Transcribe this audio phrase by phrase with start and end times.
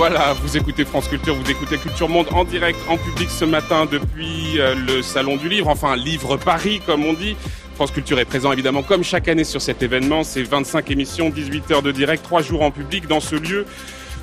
[0.00, 3.84] voilà, vous écoutez France Culture, vous écoutez Culture Monde en direct, en public ce matin
[3.84, 7.36] depuis euh, le Salon du Livre, enfin Livre Paris comme on dit.
[7.74, 10.24] France Culture est présent évidemment comme chaque année sur cet événement.
[10.24, 13.66] C'est 25 émissions, 18 heures de direct, 3 jours en public dans ce lieu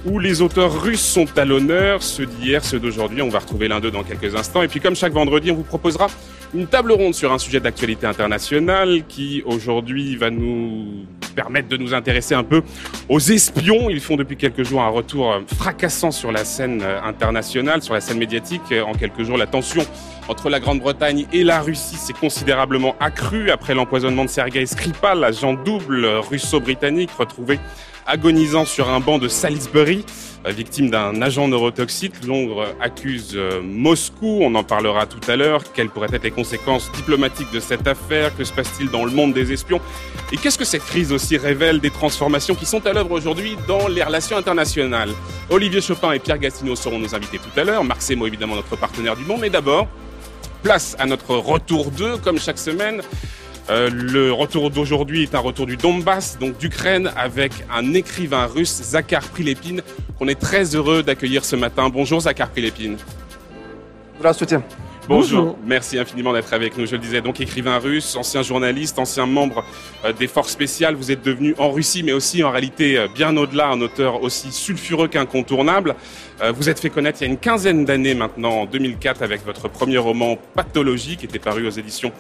[0.04, 3.22] où les auteurs russes sont à l'honneur, ceux d'hier, ceux d'aujourd'hui.
[3.22, 4.64] On va retrouver l'un d'eux dans quelques instants.
[4.64, 6.08] Et puis comme chaque vendredi, on vous proposera
[6.54, 11.06] une table ronde sur un sujet d'actualité internationale qui aujourd'hui va nous
[11.36, 12.64] permettre de nous intéresser un peu
[13.10, 13.90] aux espions.
[13.90, 18.18] Ils font depuis quelques jours un retour fracassant sur la scène internationale, sur la scène
[18.18, 18.74] médiatique.
[18.86, 19.86] En quelques jours, la tension
[20.28, 25.54] entre la Grande-Bretagne et la Russie s'est considérablement accrue après l'empoisonnement de Sergei Skripal, l'agent
[25.54, 27.60] double russo-britannique retrouvé
[28.08, 30.06] agonisant sur un banc de Salisbury,
[30.46, 32.14] euh, victime d'un agent neurotoxique.
[32.26, 35.62] Londres accuse euh, Moscou, on en parlera tout à l'heure.
[35.74, 38.36] Quelles pourraient être les conséquences diplomatiques de cette affaire?
[38.36, 39.82] Que se passe-t-il dans le monde des espions?
[40.32, 43.88] Et qu'est-ce que cette crise aussi révèle des transformations qui sont à l'œuvre aujourd'hui dans
[43.88, 45.10] les relations internationales?
[45.50, 47.84] Olivier Chopin et Pierre Gastineau seront nos invités tout à l'heure.
[47.84, 49.42] Marc Semo, évidemment, notre partenaire du monde.
[49.42, 49.88] Mais d'abord,
[50.64, 53.02] place à notre retour 2, comme chaque semaine.
[53.71, 58.83] Euh, le retour d'aujourd'hui est un retour du Donbass, donc d'Ukraine, avec un écrivain russe,
[58.83, 59.79] Zakhar Prilepin,
[60.19, 61.89] qu'on est très heureux d'accueillir ce matin.
[61.89, 62.97] Bonjour Zakhar Prilepin.
[64.19, 64.59] Здравствуйте.
[65.08, 65.58] Bonjour.
[65.66, 66.86] Merci infiniment d'être avec nous.
[66.86, 69.64] Je le disais, donc écrivain russe, ancien journaliste, ancien membre
[70.04, 70.96] euh, des forces spéciales.
[70.96, 74.52] Vous êtes devenu en Russie, mais aussi en réalité euh, bien au-delà, un auteur aussi
[74.52, 75.96] sulfureux qu'incontournable.
[76.42, 79.46] Euh, vous êtes fait connaître il y a une quinzaine d'années maintenant, en 2004, avec
[79.46, 82.12] votre premier roman Pathologie, qui était paru aux éditions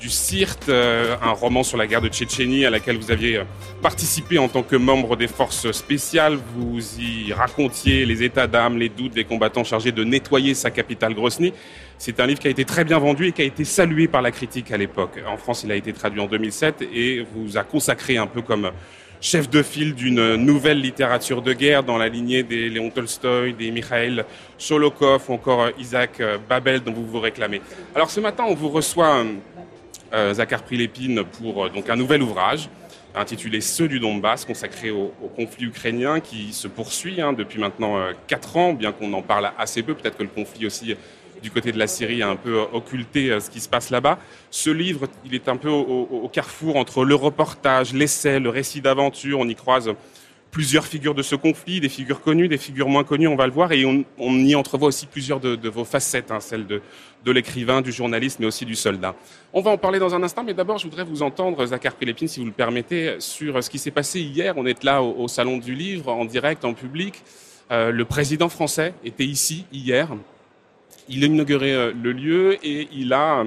[0.00, 3.42] du CIRT, un roman sur la guerre de Tchétchénie à laquelle vous aviez
[3.82, 6.38] participé en tant que membre des forces spéciales.
[6.56, 11.14] Vous y racontiez les états d'âme, les doutes des combattants chargés de nettoyer sa capitale
[11.14, 11.52] Grosny.
[11.98, 14.22] C'est un livre qui a été très bien vendu et qui a été salué par
[14.22, 15.18] la critique à l'époque.
[15.26, 18.70] En France, il a été traduit en 2007 et vous a consacré un peu comme
[19.20, 23.70] chef de file d'une nouvelle littérature de guerre dans la lignée des Léon Tolstoï, des
[23.70, 24.24] Mikhail
[24.58, 27.62] Sholokov ou encore Isaac Babel dont vous vous réclamez.
[27.94, 29.24] Alors ce matin, on vous reçoit
[30.14, 32.68] euh, Zakhar Prilepine pour euh, donc un nouvel ouvrage
[33.14, 38.12] intitulé Ceux du Donbass, consacré au, conflit ukrainien qui se poursuit hein, depuis maintenant euh,
[38.28, 39.94] quatre ans, bien qu'on en parle assez peu.
[39.94, 40.94] Peut-être que le conflit aussi
[41.42, 44.18] du côté de la Syrie un peu occulté euh, ce qui se passe là-bas.
[44.50, 49.38] Ce livre, il est un peu au, carrefour entre le reportage, l'essai, le récit d'aventure.
[49.38, 49.94] On y croise
[50.50, 53.52] plusieurs figures de ce conflit, des figures connues, des figures moins connues, on va le
[53.52, 56.80] voir, et on, y entrevoit aussi plusieurs de, vos facettes, hein, celle de,
[57.30, 59.14] l'écrivain, du journaliste, mais aussi du soldat.
[59.52, 62.26] On va en parler dans un instant, mais d'abord, je voudrais vous entendre, Zachar Pilépine,
[62.26, 64.54] si vous le permettez, sur ce qui s'est passé hier.
[64.56, 67.22] On est là au, Salon du Livre, en direct, en public.
[67.70, 70.08] Euh, le président français était ici hier.
[71.08, 73.44] Il a inauguré euh, le lieu et il a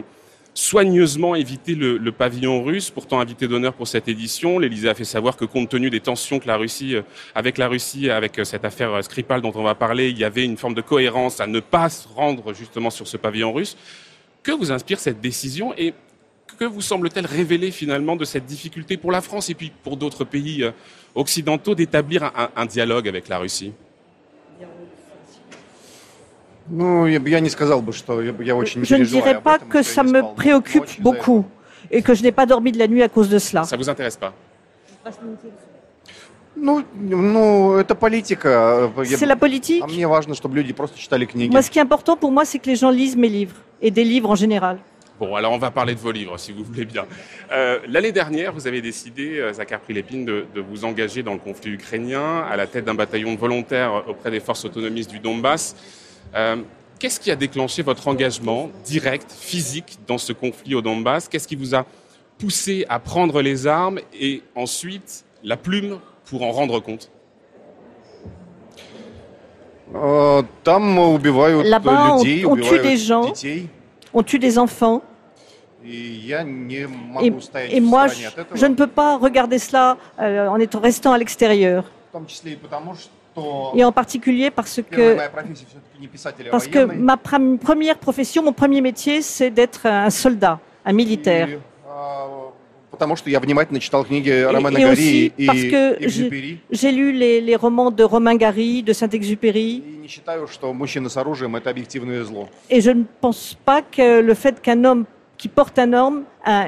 [0.53, 4.59] soigneusement évité le, pavillon russe, pourtant invité d'honneur pour cette édition.
[4.59, 7.01] L'Élysée a fait savoir que compte tenu des tensions que la Russie, euh,
[7.35, 10.45] avec la Russie, avec euh, cette affaire Skripal dont on va parler, il y avait
[10.45, 13.77] une forme de cohérence à ne pas se rendre justement sur ce pavillon russe.
[14.41, 15.93] Que vous inspire cette décision et
[16.57, 20.23] que vous semble-t-elle révéler finalement de cette difficulté pour la France et puis pour d'autres
[20.23, 20.65] pays
[21.13, 23.71] occidentaux d'établir un dialogue avec la Russie?
[26.71, 31.45] Je ne dirais pas que ça me préoccupe beaucoup
[31.91, 33.63] et que je n'ai pas dormi de la nuit à cause de cela.
[33.63, 34.33] Ça vous intéresse pas?
[39.05, 39.83] C'est la politique?
[41.51, 43.91] Moi, ce qui est important pour moi, c'est que les gens lisent mes livres et
[43.91, 44.77] des livres en général.
[45.19, 47.05] Bon, alors on va parler de vos livres, si vous voulez bien.
[47.51, 51.39] Euh, l'année dernière, vous avez décidé, euh, Zakhar Prilepine, de, de, vous engager dans le
[51.39, 55.75] conflit ukrainien à la tête d'un bataillon de volontaires auprès des forces autonomistes du Donbass.
[56.35, 56.57] Euh,
[56.99, 61.27] qu'est-ce qui a déclenché votre engagement direct, physique, dans ce conflit au Donbass?
[61.27, 61.85] Qu'est-ce qui vous a
[62.37, 67.11] poussé à prendre les armes et ensuite la plume pour en rendre compte?
[69.95, 73.33] Euh, Là-bas, on, tue des gens,
[74.13, 75.01] on tue des enfants.
[75.83, 81.85] Et, moi, je, ne peux pas regarder cela euh, en étant restant à l'extérieur.
[83.75, 85.17] Et en particulier parce que,
[86.51, 91.47] parce que ma première profession, mon premier métier, c'est d'être un soldat, un militaire.
[91.49, 91.55] Et
[94.85, 95.97] aussi parce que
[96.71, 99.83] j'ai lu les, les, romans de Romain Gary, de Saint-Exupéry.
[102.69, 105.05] Et je ne pense pas que le fait qu'un homme
[105.37, 106.23] qui porte un arme,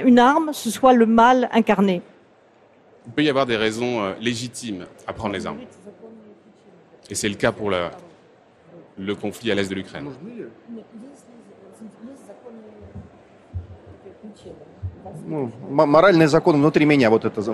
[0.05, 2.01] une arme, ce soit le mal incarné.
[3.05, 5.57] Il peut y avoir des raisons euh, légitimes à prendre les armes.
[7.11, 10.07] Et c'est le cas pour le conflit à l'est de l'Ukraine.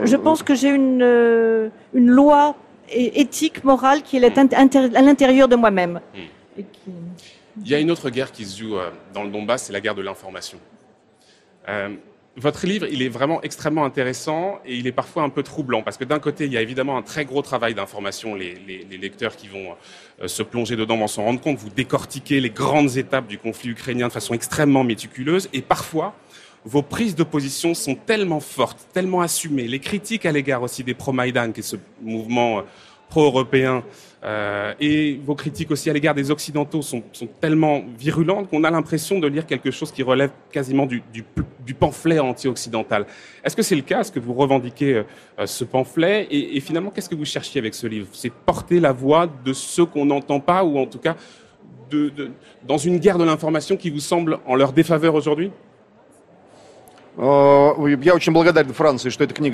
[0.06, 2.56] Je pense que j'ai une, euh, une loi
[2.90, 6.02] éthique, morale qui est à l'intérieur de moi-même.
[6.14, 6.62] Hmm.
[7.64, 9.82] Il y a une autre guerre qui se joue euh, dans le Donbass, c'est la
[9.82, 10.60] guerre de l'information.
[11.68, 11.96] Euh,
[12.40, 15.98] votre livre, il est vraiment extrêmement intéressant et il est parfois un peu troublant parce
[15.98, 18.36] que d'un côté, il y a évidemment un très gros travail d'information.
[18.36, 18.56] Les,
[19.02, 19.76] lecteurs qui vont
[20.22, 21.58] euh, se plonger dedans vont s'en rendre compte.
[21.58, 26.14] Vous décortiquez les grandes étapes du conflit ukrainien de façon extrêmement méticuleuse et parfois,
[26.66, 29.68] vos prises de position sont tellement fortes, tellement assumées.
[29.68, 32.64] Les critiques à l'égard aussi des pro-Maïdan, qui est ce mouvement
[33.10, 33.84] pro-européen,
[34.24, 37.04] euh, et vos critiques aussi à l'égard des Occidentaux sont,
[37.40, 41.02] tellement virulentes qu'on a l'impression de lire quelque chose qui relève quasiment du,
[41.80, 43.06] pamphlet anti-occidental.
[43.44, 44.02] Est-ce que c'est le cas?
[44.02, 45.04] Est-ce que vous revendiquez
[45.40, 46.28] euh, ce pamphlet?
[46.32, 48.08] Et, finalement, qu'est-ce que vous cherchiez avec ce livre?
[48.12, 51.16] C'est porter la voix de ceux qu'on n'entend pas ou en tout cas
[52.68, 55.52] dans une guerre de l'information qui vous semble en leur défaveur aujourd'hui?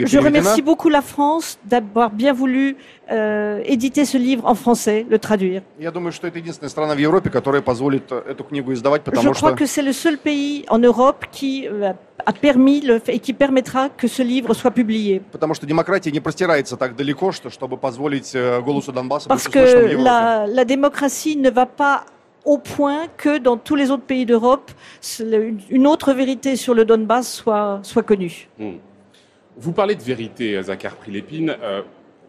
[0.05, 2.75] Je remercie beaucoup la France d'avoir bien voulu
[3.09, 5.61] euh, éditer ce livre en français, le traduire.
[9.23, 11.93] Je crois que c'est le seul pays en Europe qui euh,
[12.25, 15.21] a permis le, et qui permettra que ce livre soit publié.
[19.29, 22.03] Parce que la, la démocratie ne va pas
[22.45, 24.71] au point que dans tous les autres pays d'Europe,
[25.69, 28.49] une autre vérité sur le Donbass soit, connue.
[28.59, 28.73] Hmm.
[29.57, 31.55] Vous parlez de vérité, Zakhar Prilépine.
[31.61, 31.81] Euh,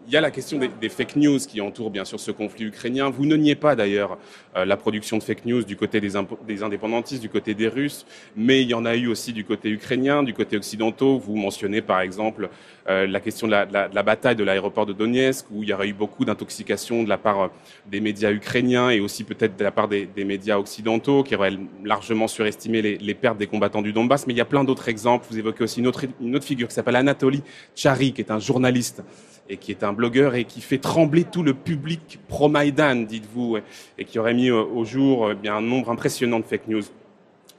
[0.07, 3.11] il y a la question des, fake news qui entourent bien sûr ce conflit ukrainien.
[3.11, 4.19] Vous ne niez pas d'ailleurs
[4.57, 6.17] euh, la production de fake news du côté des,
[6.63, 8.05] indépendantistes, du côté des Russes,
[8.37, 11.19] mais il y en a eu aussi du côté ukrainien, du côté occidentaux.
[11.19, 12.51] Vous mentionnez par exemple
[12.89, 15.95] euh, la question de la, bataille de l'aéroport de Donetsk, où il y aurait eu
[15.95, 17.49] beaucoup d'intoxication de la part euh,
[17.87, 22.29] des médias ukrainiens et aussi peut-être de la part des, médias occidentaux, qui auraient largement
[22.29, 24.27] surestimé les, pertes des combattants du Donbass.
[24.27, 25.27] Mais il y a plein d'autres exemples.
[25.31, 27.43] Vous évoquez aussi une autre, une autre figure qui s'appelle Anatoly
[27.75, 29.03] Chari, qui est un journaliste
[29.49, 33.59] et qui est un blogueur et qui fait trembler tout le public pro-Maïdan, dites-vous,
[33.99, 36.83] et qui aurait mis au jour eh bien, un nombre impressionnant de fake news.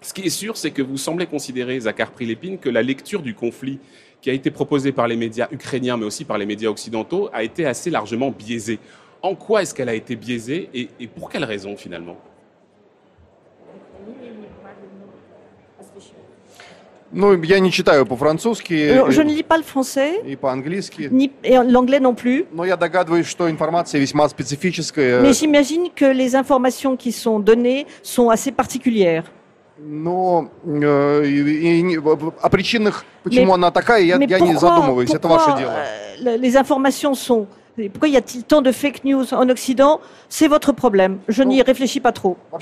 [0.02, 3.34] Ce qui est sûr, c'est que vous semblez considérer, Zakhar Prilépine, que la lecture du
[3.34, 3.80] conflit
[4.22, 7.44] qui a été proposée par les médias ukrainiens, mais aussi par les médias occidentaux, a
[7.44, 8.80] été assez largement biaisée.
[9.22, 12.18] En quoi est-ce qu'elle a été biaisée et, et pour quelles raisons finalement?
[17.15, 18.73] Ну, я не читаю по-французски.
[19.11, 20.23] Je ne lis pas le français.
[20.25, 21.09] И по-английски.
[21.11, 22.47] Ni, et l'anglais non plus.
[22.53, 25.21] Но я догадываюсь, что информация весьма специфическая.
[25.21, 29.25] Mais j'imagine que les informations qui sont données sont assez particulières.
[29.83, 35.11] Но э, и, и, о причинах, почему mais, она такая, я, я pourquoi, не задумываюсь.
[35.11, 35.75] Это ваше дело.
[36.39, 37.49] Les informations sont
[37.92, 40.00] pourquoi y a-t-il tant de fake news en Occident?
[40.30, 41.20] C'est votre problème.
[41.28, 42.38] Je n'y réfléchis pas trop.
[42.54, 42.58] Э,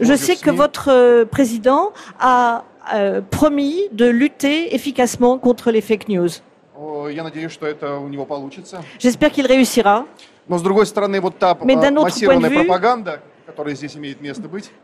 [0.00, 2.64] je sais, que votre euh, président a
[2.94, 6.28] euh, promis de lutter efficacement contre les fake news.
[8.98, 10.04] J'espère qu'il réussira.
[10.48, 12.68] Mais d'un autre point de vue,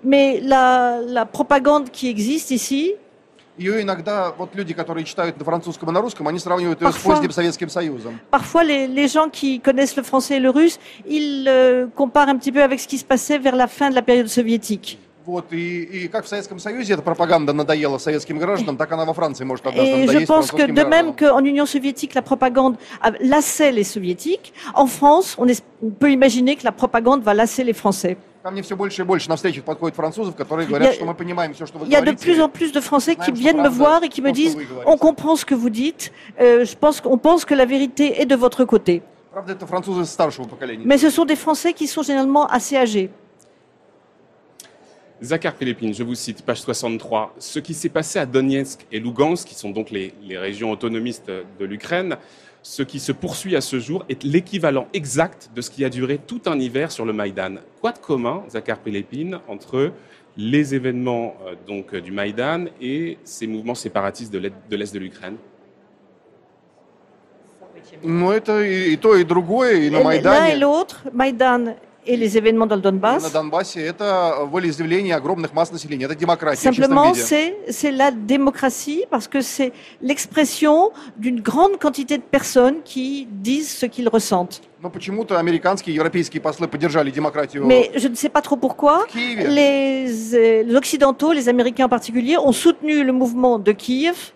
[0.05, 2.95] mais la, la propagande qui existe ici,
[3.58, 6.98] ее иногда, вот люди, которые читают на французском и на русском, они сравнивают ее с
[6.98, 8.20] поздним Советским Союзом.
[8.30, 12.38] Parfois, les, les gens qui connaissent le français et le russe, ils euh, comparent un
[12.38, 14.98] petit peu avec ce qui se passait vers la fin de la période soviétique.
[15.24, 19.13] Вот, и, и как в Советском Союзе эта пропаганда надоела советским гражданам, так она во
[19.13, 22.77] Франции может однажды Et je pense que de même qu'en Union soviétique, la propagande
[23.20, 27.63] lassait les soviétiques, en France, on, est, on peut imaginer que la propagande va lasser
[27.63, 28.18] les Français.
[31.85, 34.23] Il y a de plus en plus de Français qui viennent me voir et qui
[34.23, 37.65] me disent on comprend ce que vous dites, euh, je pense qu'on pense que la
[37.65, 39.03] vérité est de votre côté.
[40.85, 43.11] Mais ce sont des Français qui sont généralement assez âgés.
[45.23, 47.35] Zakhar Philippine, je vous cite, page 63.
[47.38, 51.31] Ce qui s'est passé à Donetsk et Lugansk, qui sont donc les, les régions autonomistes
[51.31, 52.17] de l'Ukraine,
[52.68, 56.18] ce qui se poursuit à ce jour est l'équivalent exact de ce qui a duré
[56.18, 57.54] tout un hiver sur le Maïdan.
[57.80, 59.92] Quoi de commun, Zakhar Pélépine, entre
[60.37, 65.37] les événements euh, donc, du Maïdan et ces mouvements séparatistes de l'Est de l'Ukraine?
[70.42, 71.76] L'un et l'autre, Maïdan
[72.07, 73.33] et les événements dans le Donbass.
[76.57, 83.71] Simplement, c'est la démocratie parce que c'est l'expression d'une grande quantité de personnes qui disent
[83.71, 84.63] ce qu'ils ressentent.
[87.66, 89.07] Mais je ne sais pas trop pourquoi.
[89.14, 94.33] Les, euh, les, Occidentaux, les Américains en particulier, ont soutenu le mouvement de Kiev,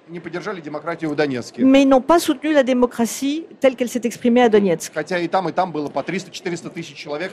[1.67, 4.93] mais ils n'ont pas soutenu la démocratie telle qu'elle s'est exprimée à Donetsk.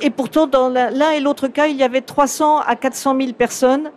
[0.01, 3.91] Et pourtant, dans l'un et l'autre cas, il y avait 300 à 400 000 personnes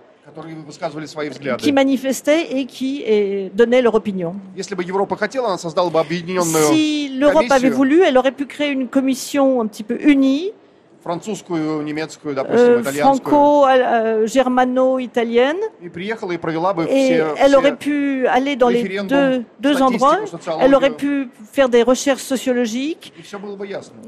[1.58, 3.04] qui manifestaient et qui
[3.54, 4.34] donnaient leur opinion.
[6.72, 10.52] Si l'Europe avait voulu, elle aurait pu créer une commission un petit peu unie
[11.05, 15.57] французскую, немецкую, допустим, Franco-germano-italienne.
[16.89, 20.17] Et elle aurait pu aller dans les deux, deux endroits.
[20.59, 23.13] Elle aurait pu faire des recherches sociologiques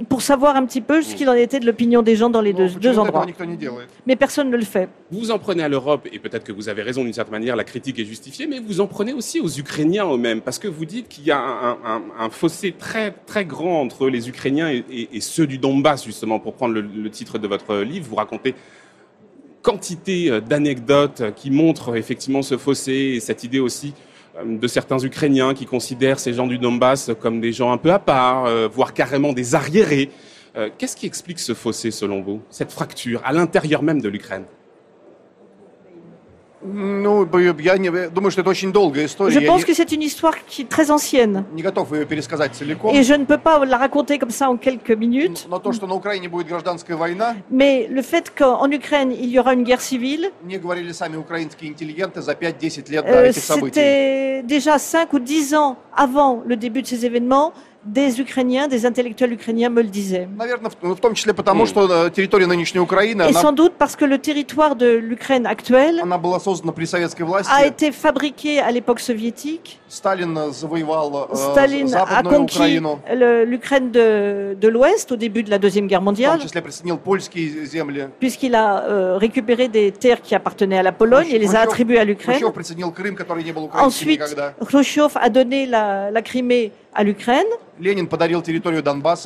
[0.09, 2.53] pour savoir un petit peu ce qu'il en était de l'opinion des gens dans les
[2.53, 3.27] deux, deux endroits.
[4.07, 4.89] Mais personne ne le fait.
[5.11, 7.63] Vous en prenez à l'Europe, et peut-être que vous avez raison d'une certaine manière, la
[7.63, 11.07] critique est justifiée, mais vous en prenez aussi aux Ukrainiens eux-mêmes, parce que vous dites
[11.07, 15.15] qu'il y a un, un, un, fossé très, très grand entre les Ukrainiens et, et,
[15.15, 18.06] et ceux du Donbass, justement, pour prendre le, le titre de votre livre.
[18.08, 18.54] Vous racontez
[19.62, 23.94] quantité euh, d'anecdotes qui montrent effectivement ce fossé et cette idée aussi
[24.36, 27.92] euh, de certains Ukrainiens qui considèrent ces gens du Donbass comme des gens un peu
[27.92, 30.10] à part, euh, voire carrément des arriérés.
[30.76, 34.44] Qu'est-ce qui explique ce fossé selon vous, cette fracture à l'intérieur même de l'Ukraine?
[39.30, 41.44] Je pense que c'est une histoire qui est très ancienne.
[42.94, 45.48] Et je ne peux pas la raconter comme ça en quelques minutes.
[47.50, 50.30] Mais le fait qu'en Ukraine, il y aura une guerre civile,
[53.06, 57.52] euh, c'était déjà 5 ou 10 ans avant le début de ces événements
[57.84, 60.28] des Ukrainiens, des intellectuels ukrainiens me le disaient.
[63.28, 66.02] Et sans doute parce que le territoire de l'Ukraine actuelle
[67.48, 69.80] a été fabriqué à l'époque soviétique.
[69.88, 70.36] Staline
[71.94, 72.80] a conquis
[73.46, 76.40] l'Ukraine de, de l'Ouest au début de la Deuxième Guerre mondiale,
[78.20, 82.04] puisqu'il a récupéré des terres qui appartenaient à la Pologne et les a attribuées à
[82.04, 82.42] l'Ukraine.
[83.74, 84.22] Ensuite,
[84.66, 87.46] Khrushchev a donné la, la Crimée à l'Ukraine.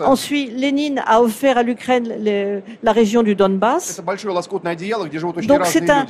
[0.06, 4.00] Ensuite, Lénine a offert à l'Ukraine la région du Donbass.
[5.46, 6.06] Donc c'est un,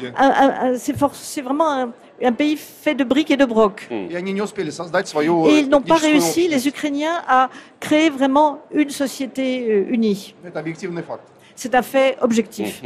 [1.15, 3.89] c'est vraiment un, un, pays fait de briques et de brocs.
[3.91, 7.49] Et ils n'ont pas réussi, les Ukrainiens, à
[7.81, 10.35] créer vraiment une société euh, unie.
[11.55, 12.83] C'est un fait objectif.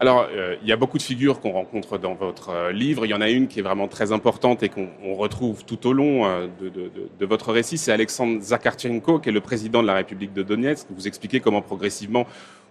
[0.00, 3.06] Alors, euh, il y a beaucoup de figures qu'on rencontre dans votre euh, livre.
[3.06, 5.92] Il y en a une qui est vraiment très importante et qu'on retrouve tout au
[5.92, 7.78] long euh, de, votre récit.
[7.78, 10.88] C'est Alexandre Zakarchenko, qui est le président de la République de Donetsk.
[10.90, 12.26] Vous expliquez comment progressivement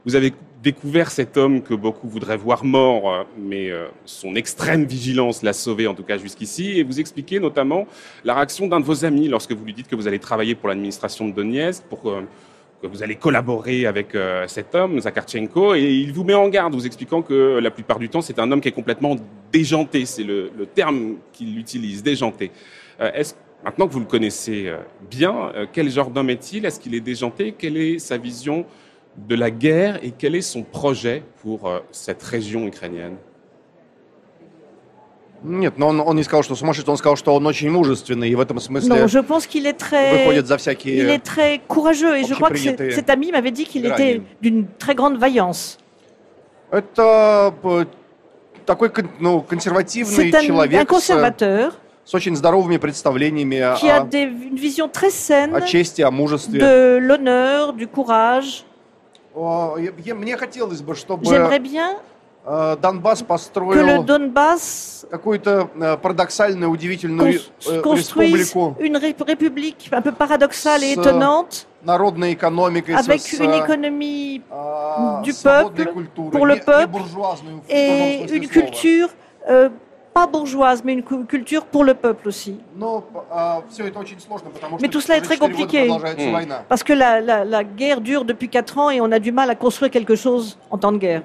[0.06, 3.72] vous avez découvert cet homme que beaucoup voudraient voir mort, mais
[4.04, 6.78] son extrême vigilance l'a sauvé, en tout cas jusqu'ici.
[6.78, 7.88] Et vous expliquez notamment
[8.26, 10.68] la réaction d'un de vos amis lorsque vous lui dites que vous allez travailler pour
[10.68, 12.14] l'administration de Donetsk, pour
[12.88, 16.86] vous allez collaborer avec euh, cet homme, Zakarchenko, et il vous met en garde, vous
[16.86, 19.16] expliquant que la plupart du temps, c'est un homme qui est complètement
[19.52, 22.52] déjanté, c'est le, terme qu'il utilise, déjanté.
[23.00, 26.66] Euh, est-ce Maintenant que vous le connaissez euh, bien, quel genre d'homme est-il?
[26.66, 27.54] Est-ce qu'il est déjanté?
[27.58, 28.66] Quelle est sa vision
[29.16, 30.04] de la guerre?
[30.04, 33.16] Et quel est son projet pour cette région ukrainienne?
[35.44, 38.36] Нет, но он, он не сказал, что сумасшедший, он сказал, что он очень мужественный, и
[38.36, 41.60] в этом смысле non, je pense qu'il est très, выходит за всякие il est très
[41.68, 45.78] courageux, et je crois que cet ami m'avait dit qu'il était d'une très grande vaillance.
[46.72, 47.54] Это
[48.66, 51.74] такой ну, консервативный un, человек un conservateur,
[52.06, 56.12] с, с очень здоровыми представлениями qui a des, une vision très saine о чести, о
[56.12, 56.60] мужестве.
[56.60, 58.64] de l'honneur, du courage.
[59.36, 61.26] Мне хотелось бы, чтобы...
[61.26, 62.13] J'aimerais bien Э,
[62.81, 64.07] Донбасс построил
[65.11, 68.75] какую-то э, парадоксальную, удивительную э, республику.
[68.79, 71.67] Une république un peu paradoxale et étonnante.
[71.83, 74.43] Народной экономикой, avec с, une économie
[75.23, 75.93] du peuple,
[76.33, 77.01] pour le peuple,
[77.69, 79.09] et une culture
[79.49, 79.69] euh,
[80.14, 82.60] pas bourgeoise, mais une culture pour le peuple aussi.
[84.82, 85.90] Mais tout cela est très compliqué,
[86.70, 89.50] parce que la, la, la, guerre dure depuis 4 ans et on a du mal
[89.50, 91.24] à construire quelque chose en temps de guerre.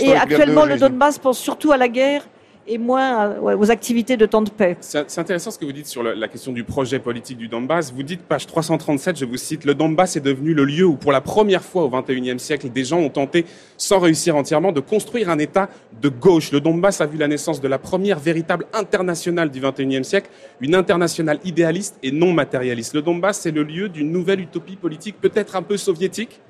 [0.00, 2.26] Et actuellement, le Donbass pense surtout à la guerre
[2.66, 4.76] et moins euh, aux activités de temps de paix.
[4.80, 7.92] C'est intéressant ce que vous dites sur la question du projet politique du Donbass.
[7.92, 11.12] Vous dites, page 337, je vous cite, le Donbass est devenu le lieu où, pour
[11.12, 13.44] la première fois au XXIe siècle, des gens ont tenté,
[13.76, 15.68] sans réussir entièrement, de construire un État
[16.00, 16.52] de gauche.
[16.52, 20.30] Le Donbass a vu la naissance de la première véritable internationale du XXIe siècle,
[20.60, 22.94] une internationale idéaliste et non matérialiste.
[22.94, 26.40] Le Donbass, c'est le lieu d'une nouvelle utopie politique, peut-être un peu soviétique?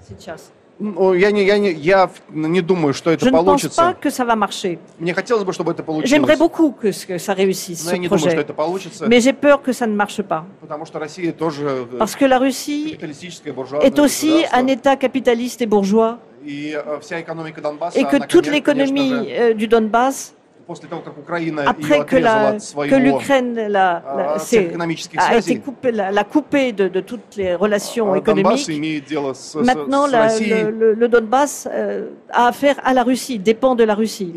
[0.00, 0.18] C'est
[0.79, 3.81] Я не, я не, я не думаю, что это je получится.
[3.81, 4.79] Je ne pense pas que ça va marcher.
[4.97, 6.09] Мне хотелось бы, чтобы это получилось.
[6.09, 8.29] J'aimerais beaucoup que, que ça réussisse, Но ce я не projet.
[8.29, 9.05] думаю, что это получится.
[9.05, 10.45] Mais j'ai peur que ça ne marche pas.
[10.61, 12.97] Потому что Россия тоже Parce que la Russie
[13.83, 16.19] est aussi un État capitaliste et bourgeois.
[16.45, 20.33] И вся экономика Донбасса, et que toute l'économie euh, du Donbass
[20.66, 24.02] après que l'Ukraine a
[25.36, 28.68] été coupée, l'a coupée de, de, toutes les relations économiques,
[29.62, 34.32] maintenant le, le, Donbass euh, a affaire à la Russie, dépend de la Russie.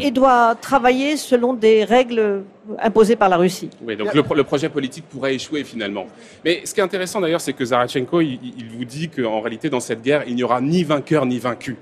[0.00, 2.42] Et doit travailler selon des règles
[2.80, 3.70] imposées par la Russie.
[3.82, 6.06] Oui, donc le, projet politique pourrait échouer finalement.
[6.44, 9.70] Mais ce qui est intéressant d'ailleurs, c'est que Zarachenko, il, il vous dit qu'en réalité,
[9.70, 11.76] dans cette guerre, il n'y aura ni vainqueur ni vaincu.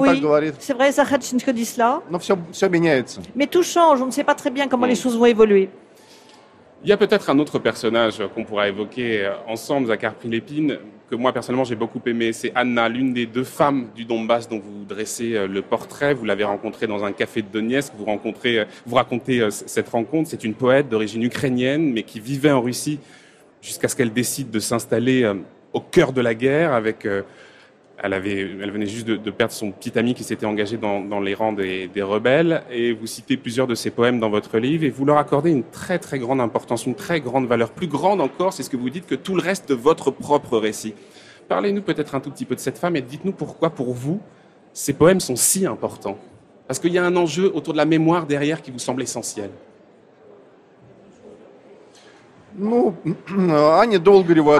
[0.00, 2.02] Oui, C'est vrai, Zakharchenko dit cela.
[3.34, 5.68] Mais tout change, on ne sait pas très bien comment les choses vont évoluer.
[6.82, 10.78] Il y a peut-être un autre personnage qu'on pourra évoquer euh, ensemble, Zakhar Prilepine,
[11.10, 12.32] que moi personnellement j'ai beaucoup aimé.
[12.32, 16.14] C'est Anna, l'une des deux femmes du Donbass dont vous dressez euh, le portrait.
[16.14, 17.92] Vous l'avez rencontrée dans un café de Donetsk.
[17.98, 20.30] Vous, rencontrez, euh, vous racontez cette rencontre.
[20.30, 22.98] C'est une poète d'origine ukrainienne, mais qui vivait en Russie
[23.60, 25.30] jusqu'à ce qu'elle décide de s'installer
[25.74, 27.06] au cœur de la guerre avec
[28.02, 31.34] elle, avait, elle venait juste de, perdre son petit ami qui s'était engagé dans, les
[31.34, 32.62] rangs des, rebelles.
[32.70, 35.64] Et vous citez plusieurs de ses poèmes dans votre livre et vous leur accordez une
[35.64, 37.70] très très grande importance, une très grande valeur.
[37.70, 40.56] Plus grande encore, c'est ce que vous dites, que tout le reste de votre propre
[40.58, 40.94] récit.
[41.48, 44.20] Parlez-nous peut-être un tout petit peu de cette femme et dites-nous pourquoi, pour vous,
[44.72, 46.16] ces poèmes sont si importants.
[46.66, 49.50] Parce qu'il y a un enjeu autour de la mémoire derrière qui vous semble essentiel.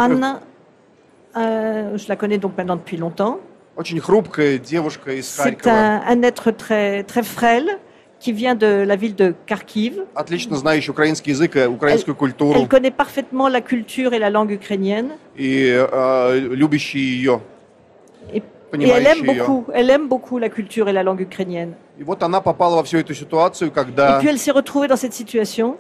[0.03, 0.41] Anna
[1.37, 3.39] euh, je la connais donc maintenant depuis longtemps.
[5.23, 7.79] C'est un, un, être très, très frêle
[8.19, 10.03] qui vient de la ville de Kharkiv.
[11.89, 11.99] elle,
[12.57, 15.11] elle connaît parfaitement la culture et la langue ukrainienne.
[15.39, 15.69] Et,
[18.33, 18.43] et,
[18.79, 21.73] et elle aime beaucoup, elle aime beaucoup la culture et la langue ukrainienne.
[21.99, 22.05] Et
[24.19, 25.77] puis elle s'est retrouvée dans cette situation.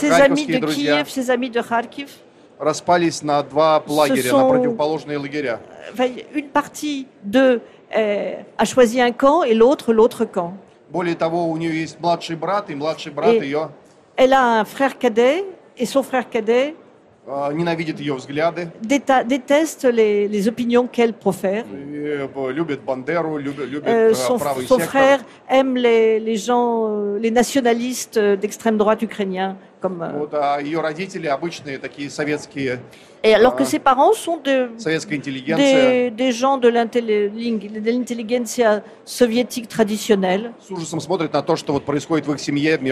[0.00, 2.08] Ses amis de Kiev, ses amis de Kharkiv
[2.61, 5.59] распались на два лагеря, sont, на противоположные лагеря.
[6.33, 7.61] Une partie de
[7.95, 10.53] euh, a choisi un camp et l'autre l'autre camp.
[10.89, 13.69] Более того, у нее есть младший брат, и младший брат et ее
[14.15, 15.45] Elle a un frère cadet
[15.77, 16.75] et son frère cadet
[17.53, 18.69] ненавидит ее взгляды.
[18.81, 21.65] Déteste les, les opinions qu'elle profère.
[22.49, 25.19] Любит Бандеру, любит, любит euh, son, правый son frère
[25.49, 29.57] aime les, les gens, euh, les nationalistes d'extrême droite ukrainiens.
[29.81, 32.79] Comme, вот, а ее родители обычные такие советские
[33.23, 34.69] Et alors que ses parents sont de,
[35.55, 40.51] des, des, gens de l'intelligentsia soviétique traditionnelle.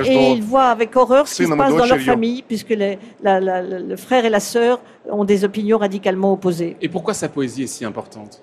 [0.05, 3.39] Et ils voient avec horreur ce qui se passe dans leur famille, puisque les, la,
[3.39, 6.75] la, le frère et la sœur ont des opinions radicalement opposées.
[6.81, 8.41] Et pourquoi sa poésie est si importante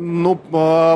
[0.00, 0.36] Ну,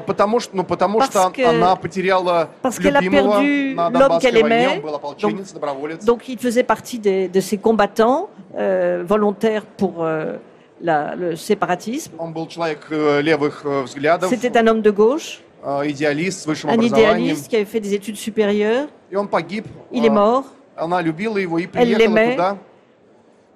[0.06, 4.80] потому что, ну, потому parce что que, она потеряла parce любимого на Донбасской войне, он
[4.82, 6.04] был ополченец, donc, доброволец.
[6.04, 10.37] Donc il faisait partie des, de ces combattants euh, volontaires pour euh,
[10.80, 12.12] la, le séparatisme.
[12.18, 14.28] Он был человек euh, левых euh, взглядов.
[14.28, 15.40] C'était un homme de gauche.
[15.64, 17.18] Euh, идеалист с высшим un образованием.
[17.18, 18.88] idéaliste qui avait fait des études supérieures.
[19.11, 19.66] И он погиб.
[19.90, 20.44] Il est mort.
[20.76, 22.58] Она любила его и приехала туда.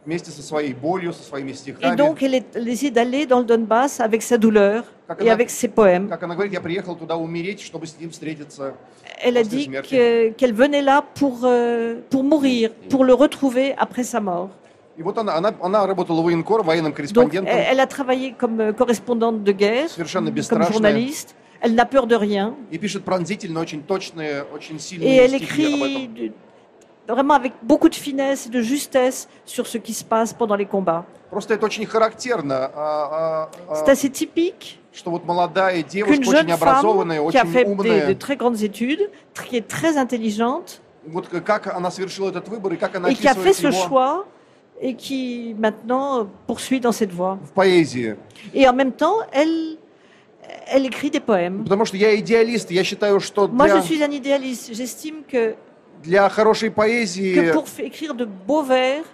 [0.07, 4.83] Et donc, elle, est, décide d'aller dans le Donbass avec sa douleur
[5.19, 6.09] et avec ses poèmes.
[9.21, 9.69] Elle a dit
[10.37, 14.49] qu'elle venait là pour, euh, pour mourir, pour le retrouver après sa mort.
[17.13, 19.87] Donc, elle a travaillé comme euh, correspondante de guerre,
[20.49, 21.35] comme journaliste.
[21.61, 22.55] Elle n'a peur de rien.
[22.71, 22.79] Et
[25.15, 26.09] elle écrit
[27.12, 30.65] vraiment avec beaucoup de finesse et de justesse sur ce qui se passe pendant les
[30.65, 31.06] combats.
[33.74, 39.10] C'est assez typique qu'une jeune femme qui a fait des, de très grandes études,
[39.47, 40.82] qui est très intelligente,
[43.08, 44.26] et qui a fait ce choix
[44.82, 47.38] et qui maintenant poursuit dans cette voie.
[48.54, 49.78] Et en même temps, elle,
[50.67, 51.63] elle écrit des poèmes.
[51.67, 54.74] Moi, je suis un idéaliste.
[54.74, 55.54] J'estime que
[56.02, 57.35] для хорошей поэзии...
[57.35, 59.05] Que pour écrire de beaux vers,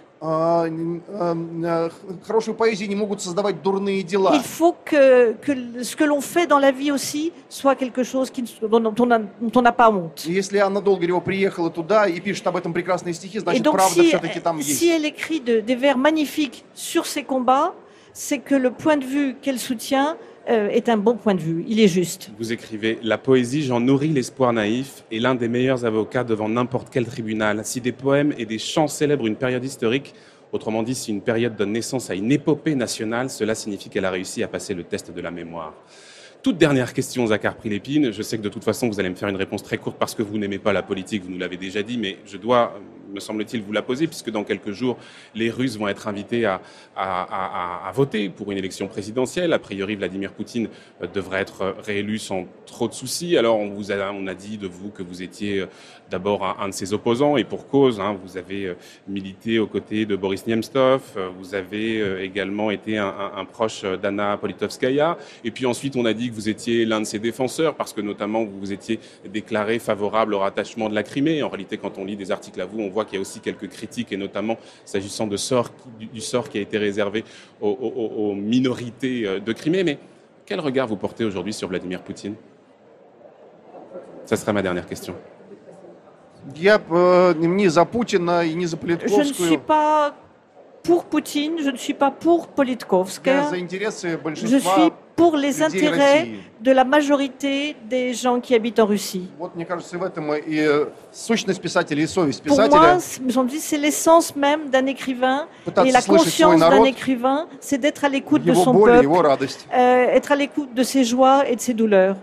[2.25, 4.31] хорошую поэзию не могут создавать дурные дела.
[4.33, 8.31] Il faut que, que ce que l'on fait dans la vie aussi soit quelque chose
[8.31, 10.23] qui, dont, on n'a pas honte.
[10.25, 14.07] Если Анна Долгорева приехала туда и пишет об этом прекрасные стихи, значит, donc, правда si,
[14.07, 14.79] все-таки там есть.
[14.79, 17.73] Si elle écrit de, des vers magnifiques sur ces combats,
[18.13, 20.15] c'est que le point de vue qu'elle soutient
[20.48, 21.64] euh, est un bon point de vue.
[21.68, 22.30] Il est juste.
[22.38, 26.88] Vous écrivez La poésie, j'en nourris l'espoir naïf, et l'un des meilleurs avocats devant n'importe
[26.90, 27.60] quel tribunal.
[27.64, 30.14] Si des poèmes et des chants célèbrent une période historique,
[30.52, 34.10] autrement dit, si une période donne naissance à une épopée nationale, cela signifie qu'elle a
[34.10, 35.74] réussi à passer le test de la mémoire.
[36.42, 38.12] Toute dernière question, Zachar Prilépine.
[38.12, 40.14] Je sais que de toute façon, vous allez me faire une réponse très courte parce
[40.14, 42.80] que vous n'aimez pas la politique, vous nous l'avez déjà dit, mais je dois
[43.12, 44.96] me semble-t-il, vous la poser, puisque dans quelques jours,
[45.34, 46.60] les Russes vont être invités à,
[46.96, 49.52] à, voter pour une élection présidentielle.
[49.52, 50.68] A priori, Vladimir Poutine
[51.02, 53.36] euh, devrait être réélu sans trop de soucis.
[53.36, 55.66] Alors, on vous a, on a dit de vous que vous étiez euh,
[56.10, 58.00] d'abord un, de ses opposants, et pour cause.
[58.00, 58.74] Hein, vous avez euh,
[59.06, 61.02] milité aux côtés de Boris Nemtsov,
[61.38, 66.30] vous avez également été un, un proche d'Anna Politovskaya, et puis ensuite, on a dit
[66.30, 70.34] que vous étiez l'un de ses défenseurs, parce que notamment, vous vous étiez déclaré favorable
[70.34, 71.42] au rattachement de la Crimée.
[71.42, 73.40] En réalité, quand on lit des articles à vous, on voit qu'il y a aussi
[73.40, 77.24] quelques critiques, et notamment s'agissant de sort, du, sort qui a été réservé
[77.60, 79.84] aux, minorités euh, de Crimée.
[79.84, 79.98] Mais
[80.46, 82.34] quel regard vous portez aujourd'hui sur Vladimir Poutine?
[84.24, 85.14] Ça sera ma dernière question.
[86.92, 87.34] Euh,
[89.08, 90.14] je ne suis pas
[90.88, 93.50] pour Poutine, je ne suis pas pour Politkovskaya.
[94.34, 96.28] Je suis pour les intérêts
[96.62, 99.28] de la majorité des gens qui habitent en Russie.
[99.38, 99.50] Pour
[102.58, 105.46] moi, c'est l'essence même d'un écrivain
[105.84, 110.36] et la conscience d'un écrivain, c'est d'être à l'écoute de son peuple, euh, être à
[110.36, 112.16] l'écoute de ses joies et de ses douleurs.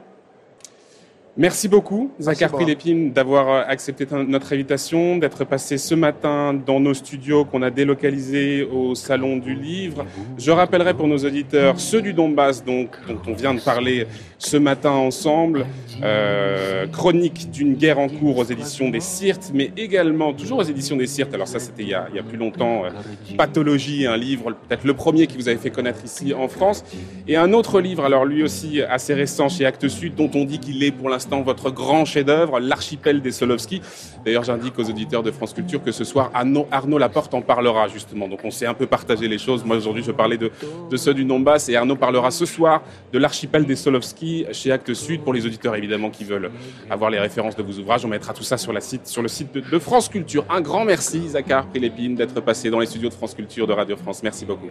[1.37, 6.93] Merci beaucoup, Zachar Philippine, d'avoir euh, accepté notre invitation, d'être passé ce matin dans nos
[6.93, 10.05] studios qu'on a délocalisés au Salon du Livre.
[10.37, 14.57] Je rappellerai pour nos auditeurs ceux du Donbass donc, dont on vient de parler ce
[14.57, 15.65] matin ensemble.
[16.03, 20.97] Euh, chronique d'une guerre en cours aux éditions des Sirtes, mais également, toujours aux éditions
[20.97, 22.89] des Sirtes, alors ça c'était il, y a plus longtemps, euh,
[23.37, 26.83] Pathologie, un livre, peut-être le premier qui vous avait fait connaître ici en France,
[27.27, 30.59] et un autre livre, alors lui aussi assez récent chez Actes Sud, dont on dit
[30.59, 33.81] qu'il est pour l'instant votre grand chef-d'œuvre, L'archipel des Solovski.
[34.25, 37.87] D'ailleurs, j'indique aux auditeurs de France Culture que ce soir, Arnaud, Arnaud Laporte en parlera
[37.87, 38.27] justement.
[38.27, 39.63] Donc on s'est un peu partagé les choses.
[39.63, 40.51] Moi aujourd'hui, je parlais de,
[40.89, 42.81] de ceux du Donbass et Arnaud parlera ce soir
[43.13, 46.50] de L'archipel des Solovski chez Actes Sud pour les auditeurs évidemment qui veulent
[46.88, 48.04] avoir les références de vos ouvrages.
[48.04, 50.44] On mettra tout ça sur, la site, sur le site de, France Culture.
[50.48, 53.96] Un grand merci, Zachar Prélépine, d'être passé dans les studios de France Culture de Radio
[53.96, 54.22] France.
[54.22, 54.68] Merci beaucoup.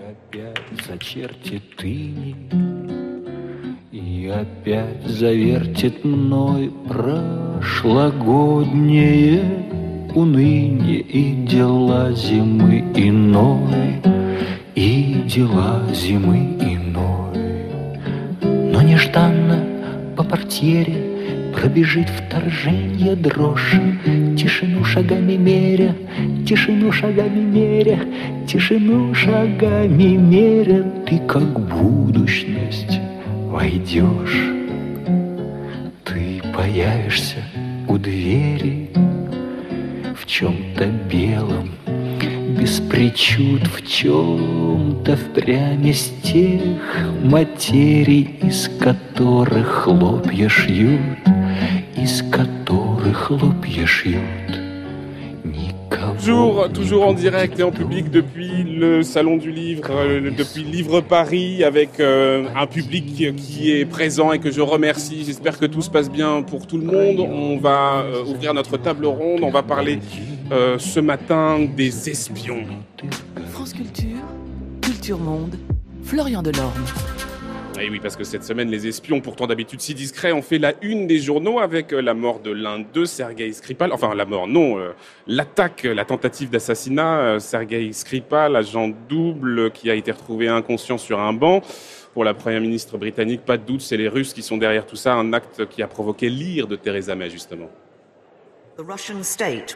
[3.92, 9.42] И опять завертит мной прошлогоднее
[10.16, 14.02] уныние и дела зимы иной,
[14.76, 16.73] и дела зимы иной.
[19.15, 19.65] Но нежданно
[20.17, 23.77] по портьере пробежит вторжение дрожь,
[24.37, 25.95] тишину шагами меря,
[26.47, 28.01] тишину шагами меря,
[28.47, 33.01] тишину шагами меря, ты как будущность
[33.49, 34.53] войдешь,
[36.05, 37.39] ты появишься
[37.89, 38.91] у двери
[40.17, 41.71] в чем-то белом,
[42.59, 46.61] без причуд в чем-то впрямь из тех
[47.23, 51.19] материй, из которых хлопья шьют,
[51.97, 54.64] из которых хлопья шьют.
[56.25, 61.03] Toujours, toujours en direct et en public depuis le Salon du Livre, euh, depuis Livre
[61.03, 65.25] Paris, avec euh, un public qui est présent et que je remercie.
[65.27, 67.21] J'espère que tout se passe bien pour tout le monde.
[67.21, 69.41] On va euh, ouvrir notre table ronde.
[69.43, 69.99] On va parler
[70.79, 72.65] ce matin des espions.
[73.51, 74.25] France Culture,
[74.81, 75.57] Culture Monde,
[76.05, 76.73] Florian Delorme.
[77.77, 80.59] Et eh oui, parce que cette semaine, les espions, pourtant d'habitude si discrets, ont fait
[80.59, 83.93] la une des journaux avec euh, la mort de l'un d'eux, Sergei Skripal.
[83.93, 84.93] Enfin, la mort, non, euh,
[85.27, 87.19] l'attaque, la tentative d'assassinat.
[87.19, 91.63] Euh, Sergei Skripal, agent double qui a été retrouvé inconscient sur un banc.
[92.13, 94.95] Pour la première ministre britannique, pas de doute, c'est les Russes qui sont derrière tout
[94.95, 97.71] ça, un acte qui a provoqué l'ire de Theresa May, justement.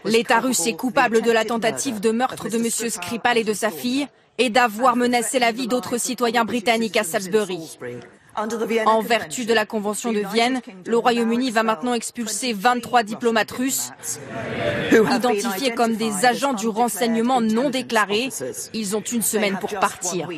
[0.04, 2.90] L'État russe est coupable de la tentative de meurtre de M.
[2.90, 4.06] Skripal et de sa fille
[4.38, 7.78] et d'avoir menacé la vie d'autres citoyens britanniques à Salisbury.
[8.86, 13.90] En vertu de la Convention de Vienne, le Royaume-Uni va maintenant expulser 23 diplomates russes
[14.92, 18.28] identifiés comme des agents du renseignement non déclarés.
[18.72, 20.28] Ils ont une semaine pour partir.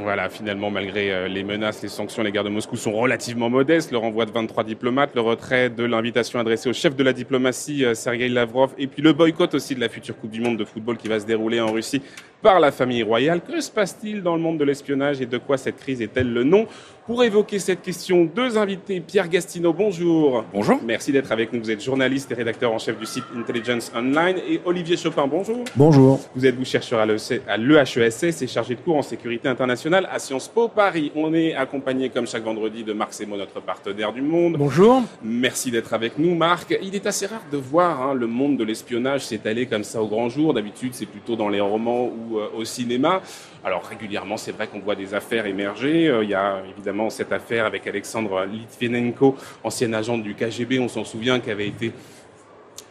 [0.00, 3.90] Voilà, finalement, malgré euh, les menaces, les sanctions, les guerres de Moscou sont relativement modestes.
[3.90, 7.84] Le renvoi de 23 diplomates, le retrait de l'invitation adressée au chef de la diplomatie,
[7.84, 10.64] euh, Sergei Lavrov, et puis le boycott aussi de la future Coupe du Monde de
[10.64, 12.00] football qui va se dérouler en Russie
[12.42, 13.40] par la famille royale.
[13.40, 16.42] Que se passe-t-il dans le monde de l'espionnage et de quoi cette crise est-elle le
[16.42, 16.66] nom
[17.06, 19.00] Pour évoquer cette question, deux invités.
[19.00, 20.44] Pierre Gastineau, bonjour.
[20.52, 20.80] Bonjour.
[20.84, 21.60] Merci d'être avec nous.
[21.60, 24.36] Vous êtes journaliste et rédacteur en chef du site Intelligence Online.
[24.48, 25.64] Et Olivier Chopin, bonjour.
[25.76, 26.20] Bonjour.
[26.34, 30.48] Vous êtes vous chercheur à l'EHESS et chargé de cours en sécurité internationale à Sciences
[30.48, 31.12] Po Paris.
[31.14, 34.56] On est accompagné comme chaque vendredi de Marc Semo, notre partenaire du monde.
[34.58, 35.02] Bonjour.
[35.22, 36.76] Merci d'être avec nous, Marc.
[36.82, 40.08] Il est assez rare de voir hein, le monde de l'espionnage s'étaler comme ça au
[40.08, 40.54] grand jour.
[40.54, 43.20] D'habitude, c'est plutôt dans les romans ou euh, au cinéma.
[43.64, 46.08] Alors régulièrement, c'est vrai qu'on voit des affaires émerger.
[46.08, 50.88] Euh, il y a évidemment cette affaire avec Alexandre Litvinenko, ancien agent du KGB, on
[50.88, 51.92] s'en souvient, qui avait été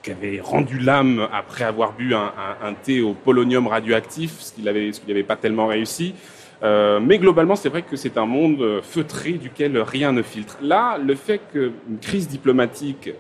[0.03, 4.91] qui avait rendu l'âme après avoir bu un, thé au polonium radioactif, ce qu'il n'avait
[5.07, 6.15] avait pas tellement réussi.
[6.63, 10.57] Euh, mais globalement, c'est vrai que c'est un monde feutré duquel rien ne filtre.
[10.59, 13.11] Là, le fait qu'une crise diplomatique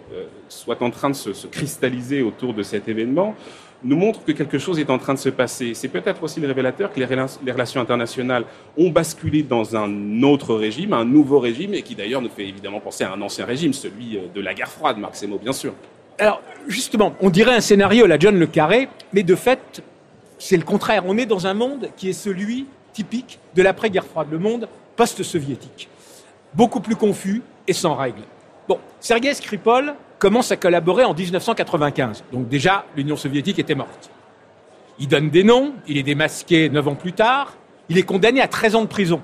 [0.49, 3.35] soit en train de se, cristalliser autour de cet événement
[3.83, 5.73] nous montre que quelque chose est en train de se passer.
[5.73, 7.05] C'est peut-être aussi le révélateur que les,
[7.51, 8.45] relations internationales
[8.77, 12.79] ont basculé dans un autre régime, un nouveau régime, et qui d'ailleurs nous fait évidemment
[12.79, 15.73] penser à un ancien régime, celui de la guerre froide, Marx et bien sûr.
[16.19, 19.81] Alors, justement, on dirait un scénario à la John Le Carré, mais de fait,
[20.37, 21.03] c'est le contraire.
[21.07, 25.89] On est dans un monde qui est celui typique de l'après-guerre froide, le monde post-soviétique.
[26.53, 28.21] Beaucoup plus confus et sans règles.
[28.67, 32.23] Bon, Sergei Skripal commence à collaborer en 1995.
[32.31, 34.11] Donc déjà, l'Union soviétique était morte.
[34.99, 37.57] Il donne des noms, il est démasqué neuf ans plus tard,
[37.89, 39.19] il est condamné à 13 ans de prison,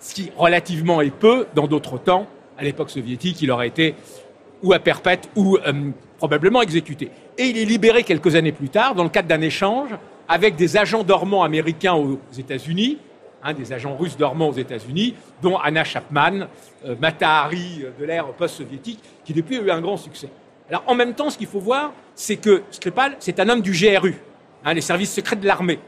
[0.00, 2.26] ce qui relativement est peu dans d'autres temps.
[2.58, 3.94] À l'époque soviétique, il aurait été
[4.62, 7.10] ou à perpète ou euh, probablement exécuté.
[7.38, 9.88] Et il est libéré quelques années plus tard dans le cadre d'un échange
[10.28, 12.98] avec des agents dormants américains aux États-Unis,
[13.44, 16.48] hein, des agents russes dormants aux États-Unis, dont Anna Chapman,
[16.84, 20.28] euh, Matahari euh, de l'ère post-soviétique, qui depuis a eu un grand succès.
[20.68, 23.72] Alors en même temps, ce qu'il faut voir, c'est que Skripal, c'est un homme du
[23.72, 24.16] GRU,
[24.64, 25.78] hein, les services secrets de l'armée,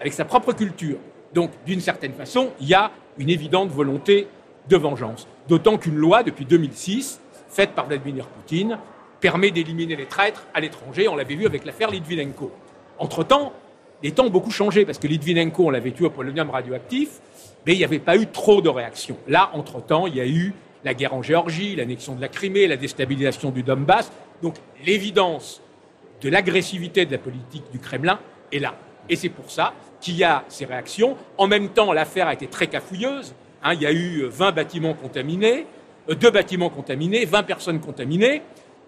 [0.00, 0.96] avec sa propre culture.
[1.34, 4.28] Donc d'une certaine façon, il y a une évidente volonté
[4.68, 5.28] de vengeance.
[5.48, 8.78] D'autant qu'une loi, depuis 2006, faite par Vladimir Poutine,
[9.20, 11.08] permet d'éliminer les traîtres à l'étranger.
[11.08, 12.50] On l'avait vu avec l'affaire Litvinenko.
[12.98, 13.52] Entre-temps,
[14.02, 17.20] les temps ont beaucoup changé parce que Litvinenko, on l'avait tué au polonium radioactif,
[17.66, 19.16] mais il n'y avait pas eu trop de réactions.
[19.28, 20.52] Là, entre-temps, il y a eu
[20.84, 24.12] la guerre en Géorgie, l'annexion de la Crimée, la déstabilisation du Donbass.
[24.42, 25.62] Donc l'évidence
[26.20, 28.18] de l'agressivité de la politique du Kremlin
[28.52, 28.74] est là.
[29.08, 31.16] Et c'est pour ça qu'il y a ces réactions.
[31.38, 33.34] En même temps, l'affaire a été très cafouilleuse.
[33.62, 33.72] Hein.
[33.74, 35.66] il y a eu 20 bâtiments contaminés,
[36.10, 38.42] euh, deux bâtiments contaminés, 20 personnes contaminées.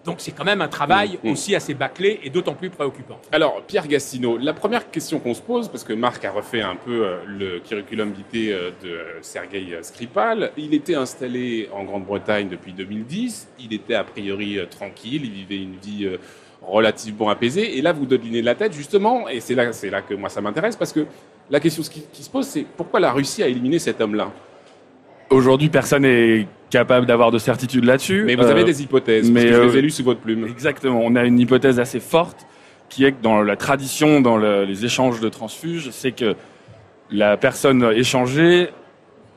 [0.07, 1.31] Donc c'est quand même un travail mm, mm.
[1.31, 3.19] aussi assez bâclé et d'autant plus préoccupant.
[3.33, 6.77] Alors Pierre Gastineau, la première question qu'on se pose, parce que Marc a refait un
[6.77, 12.71] peu euh, le curriculum vitae euh, de Sergei Skripal, il était installé en Grande-Bretagne depuis
[12.71, 16.09] 2010, il était a priori euh, tranquille, il vivait une vie
[16.61, 20.01] relativement apaisée, et là vous devinez de la tête justement, et c'est là, c'est là
[20.01, 21.05] que moi ça m'intéresse, parce que
[21.49, 24.31] la question qui, qui se pose, c'est pourquoi la Russie a éliminé cet homme-là?
[25.29, 28.23] Aujourd'hui, personne n'est capable d'avoir de certitude là-dessus.
[28.25, 30.03] Mais vous avez euh, des hypothèses, mais parce que je les ai euh, lues sous
[30.03, 30.45] votre plume.
[30.47, 31.01] Exactement.
[31.03, 32.45] On a une hypothèse assez forte
[32.89, 36.35] qui est que dans la tradition, dans les échanges de transfuges, c'est que
[37.11, 38.69] la personne échangée,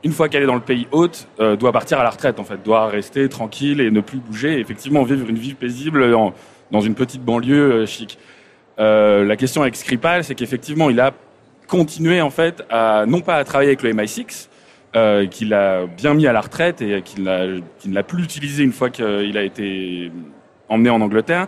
[0.03, 2.45] une fois qu'elle est dans le pays hôte, euh, doit partir à la retraite, en
[2.45, 6.11] fait, doit rester tranquille et ne plus bouger, et effectivement vivre une vie paisible
[6.71, 8.17] dans une petite banlieue chic.
[8.77, 11.11] la question avec Skripal, c'est qu'effectivement, il a
[11.67, 14.47] continué, en fait, à, non pas à travailler avec le MI6,
[14.95, 18.73] euh, qu'il a bien mis à la retraite et qu'il ne l'a plus utilisé une
[18.73, 20.11] fois qu'il a été
[20.69, 21.47] emmené en Angleterre.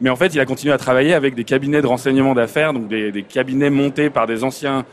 [0.00, 2.88] Mais en fait, il a continué à travailler avec des cabinets de renseignement d'affaires, donc
[2.88, 4.84] des, des, cabinets montés par des anciens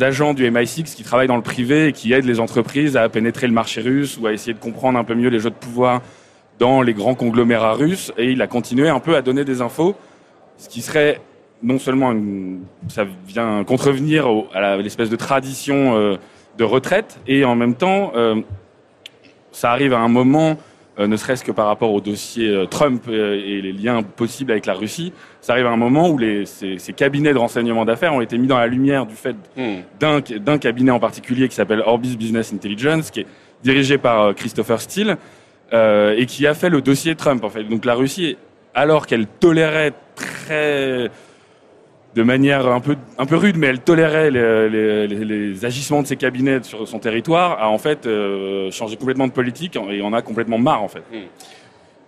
[0.00, 3.46] agents du MI6 qui travaillent dans le privé et qui aident les entreprises à pénétrer
[3.46, 6.02] le marché russe ou à essayer de comprendre un peu mieux les jeux de pouvoir
[6.58, 8.12] dans les grands conglomérats russes.
[8.16, 9.94] Et il a continué un peu à donner des infos,
[10.58, 11.20] ce qui serait
[11.62, 12.14] non seulement
[12.88, 16.16] ça vient contrevenir à l'espèce de tradition euh,
[16.58, 18.40] de retraite et en même temps, euh,
[19.52, 20.56] ça arrive à un moment,
[20.98, 24.66] euh, ne serait-ce que par rapport au dossier euh, Trump et les liens possibles avec
[24.66, 28.20] la Russie, ça arrive à un moment où les, ces, cabinets de renseignement d'affaires ont
[28.20, 29.80] été mis dans la lumière du fait hmm.
[30.00, 33.26] d'un cabinet en particulier qui s'appelle Orbis Business Intelligence, qui est
[33.62, 35.16] dirigé par Christopher Steele
[35.72, 37.64] et qui a fait le dossier Trump en fait.
[37.64, 38.36] Donc la Russie,
[38.74, 41.10] alors qu'elle tolérait très
[42.16, 46.62] de manière un peu, un peu rude, mais elle tolérait les, agissements de ses cabinets
[46.62, 50.58] sur son territoire, a en fait euh, changé complètement de politique et on a complètement
[50.58, 51.02] marre en fait.
[51.12, 51.26] Hmm.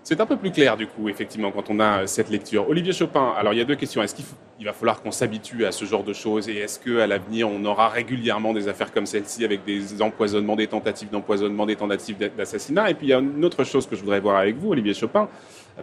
[0.02, 2.66] C'est un peu plus clair du coup, effectivement, quand on a cette lecture.
[2.70, 4.02] Olivier Chopin, alors il y a deux questions.
[4.02, 7.46] Est-ce qu'il va falloir qu'on s'habitue à ce genre de choses et est-ce qu'à l'avenir
[7.50, 12.16] on aura régulièrement des affaires comme celle-ci avec des empoisonnements, des tentatives d'empoisonnement, des tentatives
[12.34, 12.88] d'assassinat?
[12.88, 14.94] Et puis il y a une autre chose que je voudrais voir avec vous, Olivier
[14.94, 15.28] Chopin,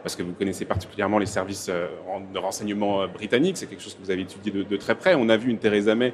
[0.01, 1.87] parce que vous connaissez particulièrement les services euh,
[2.33, 5.15] de renseignement euh, britanniques, c'est quelque chose que vous avez étudié de, très près.
[5.15, 6.13] On a vu une Theresa May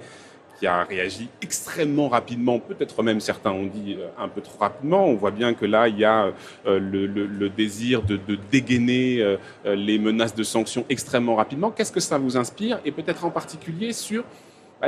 [0.60, 5.08] qui a réagi extrêmement rapidement, peut-être même certains ont dit euh, un peu trop rapidement.
[5.08, 6.32] On voit bien que là, il y a
[6.65, 11.72] le, désir de, de dégainer les menaces de sanctions extrêmement rapidement.
[11.72, 12.80] Qu'est-ce que ça vous inspire?
[12.86, 14.24] Et peut-être en particulier sur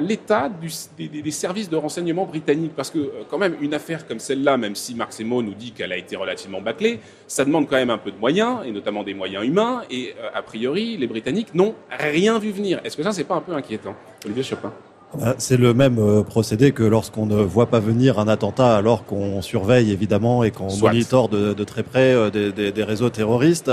[0.01, 2.73] l'état des, services de renseignement britanniques.
[2.75, 5.71] Parce que euh, quand même, une affaire comme celle-là, même si Marc Semo nous dit
[5.71, 9.03] qu'elle a été relativement bâclée, ça demande quand même un peu de moyens, et notamment
[9.03, 12.79] des moyens humains, et euh, a priori, les Britanniques n'ont rien vu venir.
[12.84, 14.73] Est-ce que ça, c'est pas un peu inquiétant Olivier Chopin?
[15.21, 19.06] Ah, c'est le même euh, procédé que lorsqu'on ne voit pas venir un attentat alors
[19.06, 23.71] qu'on surveille évidemment et qu'on monitore de, très près des, réseaux terroristes.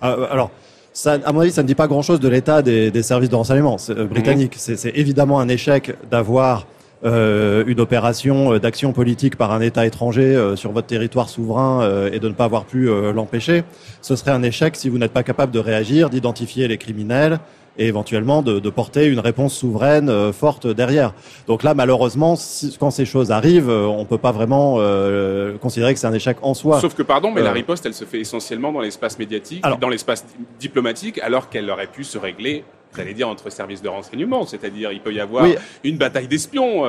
[0.00, 0.52] alors,
[0.96, 3.34] ça, à mon avis, ça ne dit pas grand-chose de l'état des, des, services de
[3.34, 4.56] renseignement euh, britanniques.
[4.68, 4.76] Mhm.
[4.76, 6.66] C'est évidemment un échec d'avoir
[7.04, 11.82] euh, une opération euh, d'action politique par un État étranger euh, sur votre territoire souverain
[11.82, 13.64] euh, et de ne pas avoir pu l'empêcher.
[14.00, 17.40] Ce serait un échec si vous n'êtes pas capable de réagir, d'identifier les criminels
[17.78, 21.12] et éventuellement de, de porter une réponse souveraine euh, forte derrière.
[21.46, 25.94] Donc là, malheureusement, si, quand ces choses arrivent, euh, on peut pas vraiment euh, considérer
[25.94, 26.80] que c'est un échec en soi.
[26.80, 30.24] Sauf que, pardon, mais la riposte, elle se fait essentiellement dans l'espace médiatique, dans l'espace
[30.58, 32.64] diplomatique, alors qu'elle aurait pu se régler
[32.96, 35.44] j'allais dire entre services de renseignement, c'est-à-dire il peut y avoir
[35.84, 36.84] une bataille d'espions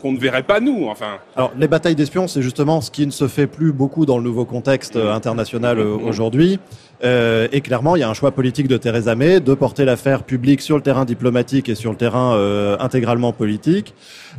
[0.00, 1.18] qu'on ne verrait pas nous, enfin.
[1.34, 4.24] Alors les batailles d'espions, c'est justement ce qui ne se fait plus beaucoup dans le
[4.24, 6.58] nouveau contexte international aujourd'hui.
[7.04, 10.22] Euh, et clairement, il y a un choix politique de Theresa May de porter l'affaire
[10.22, 13.94] publique sur le terrain diplomatique et sur le terrain euh, intégralement politique.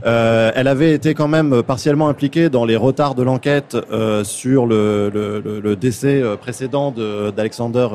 [0.06, 4.66] Euh, elle avait été quand même partiellement impliquée dans les retards de l'enquête euh, sur
[4.66, 6.94] le, le, le, décès euh, précédent
[7.36, 7.88] d'Alexander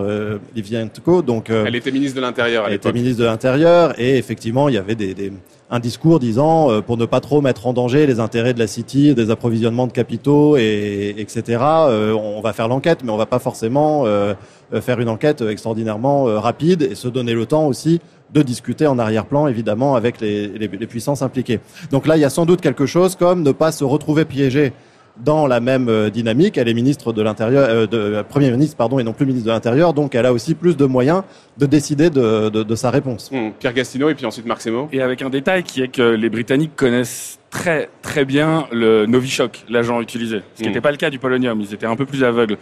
[0.54, 1.22] Livienko.
[1.22, 2.64] Donc, elle était ministre de l'Intérieur.
[2.66, 5.32] Elle était ministre de l'Intérieur et effectivement, il y avait des, des
[5.72, 8.66] un discours disant euh, pour ne pas trop mettre en danger les intérêts de la
[8.66, 11.58] City, des approvisionnements de capitaux et etc.
[11.62, 14.34] Euh, on va faire l'enquête, mais on va pas forcément euh,
[14.82, 18.00] faire une enquête extraordinairement rapide et se donner le temps aussi
[18.32, 21.60] de discuter en arrière-plan, évidemment, avec les, puissances impliquées.
[21.90, 24.72] Donc là, il y a sans doute quelque chose comme ne pas se retrouver piégé
[25.16, 26.58] dans la même euh, dynamique.
[26.58, 29.46] Elle est ministre de l'Intérieur, euh, de, euh, Premier ministre, pardon, et non plus ministre
[29.46, 31.22] de l'Intérieur, donc elle a aussi plus de moyens
[31.58, 33.30] de décider de, de, de sa réponse.
[33.30, 33.50] Mmh.
[33.58, 34.88] Pierre Gastino et puis ensuite Marc Semo.
[34.92, 39.64] Et avec un détail qui est que les Britanniques connaissent très très bien le Novichok,
[39.68, 40.82] l'agent utilisé, ce qui n'était mmh.
[40.82, 41.60] pas le cas du polonium.
[41.60, 42.56] Ils étaient un peu plus aveugles.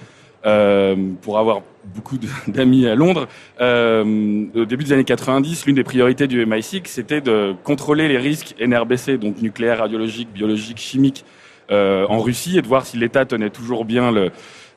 [0.47, 1.61] Euh, pour avoir
[1.95, 2.17] beaucoup
[2.49, 3.29] d'amis à Londres.
[3.61, 8.17] Euh, au début des années 90, l'une des priorités du MI6, c'était de contrôler les
[8.17, 11.40] risques NRBC, donc nucléaire, radiologique, biologique, chimique, euh,
[11.71, 14.13] en Russie et de voir si l'État tenait toujours bien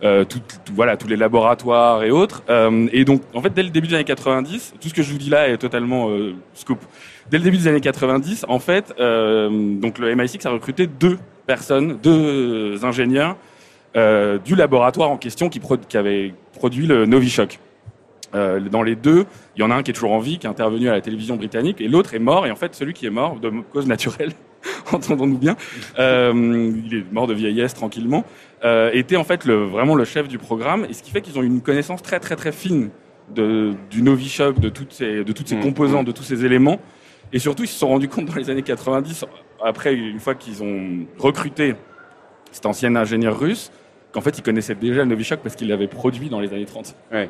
[0.04, 0.26] euh,
[0.74, 2.44] voilà, tous les laboratoires et autres.
[2.50, 5.12] Euh, et donc, en fait, dès le début des années 90, tout ce que je
[5.12, 6.80] vous dis là est totalement euh, scoop.
[7.32, 11.18] Dès le début des années 90, en fait, euh, donc le MI6 a recruté deux
[11.48, 13.38] personnes, deux ingénieurs
[13.96, 17.60] du laboratoire en question qui, pro qui avait produit le Novichok.
[18.34, 20.50] Dans les deux, il y en a un qui est toujours en vie, qui est
[20.50, 22.48] intervenu à la télévision britannique, et l'autre est mort.
[22.48, 24.32] Et en fait, celui qui est mort de cause naturelle,
[24.92, 25.56] entendons-nous bien,
[26.00, 26.34] euh,
[26.86, 28.26] il est mort de vieillesse tranquillement,
[28.64, 31.38] euh, était en fait le, vraiment le chef du programme, et ce qui fait qu'ils
[31.38, 32.90] ont une connaissance très très très fine
[33.34, 35.62] de, du Novichok, de toutes ces, de toutes ces mmh.
[35.62, 36.80] composants, de tous ces éléments,
[37.32, 39.26] et surtout ils se sont rendus compte dans les années 90,
[39.64, 41.76] après une fois qu'ils ont recruté
[42.52, 43.72] cet ancien ingénieur russe,
[44.12, 46.96] qu'en fait ils connaissaient déjà le Novichok parce qu'ils l'avaient produit dans les années 30.
[47.12, 47.30] Ouais.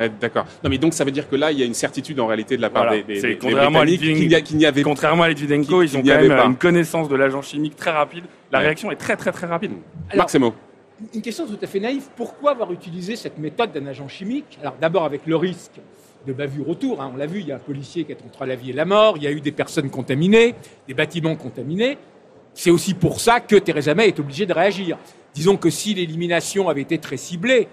[0.00, 0.46] Eh, d'accord.
[0.64, 2.56] Non, mais donc ça veut dire que là, il y a une certitude en réalité
[2.56, 5.96] de la part des, des, contrairement des à qu'il n'y avait contrairement à Litvinenko, ils
[5.96, 8.24] ont quand même une connaissance de l'agent chimique très rapide.
[8.50, 9.72] La réaction est très très très rapide.
[10.14, 10.54] Marc Semo.
[11.14, 12.04] Une question tout à fait naïve.
[12.16, 14.58] Pourquoi avoir utilisé cette méthode d'un agent chimique?
[14.60, 15.80] Alors d'abord avec le risque
[16.26, 17.00] de bavure autour.
[17.00, 17.10] Hein.
[17.14, 18.84] On l'a vu, il y a un policier qui est entre la vie et la
[18.84, 19.14] mort.
[19.16, 20.54] Il y a eu des personnes contaminées,
[20.88, 21.98] des bâtiments contaminés.
[22.52, 24.98] C'est aussi pour ça que Theresa May est obligée de réagir.
[25.34, 27.68] Disons que si l'élimination avait été très ciblée,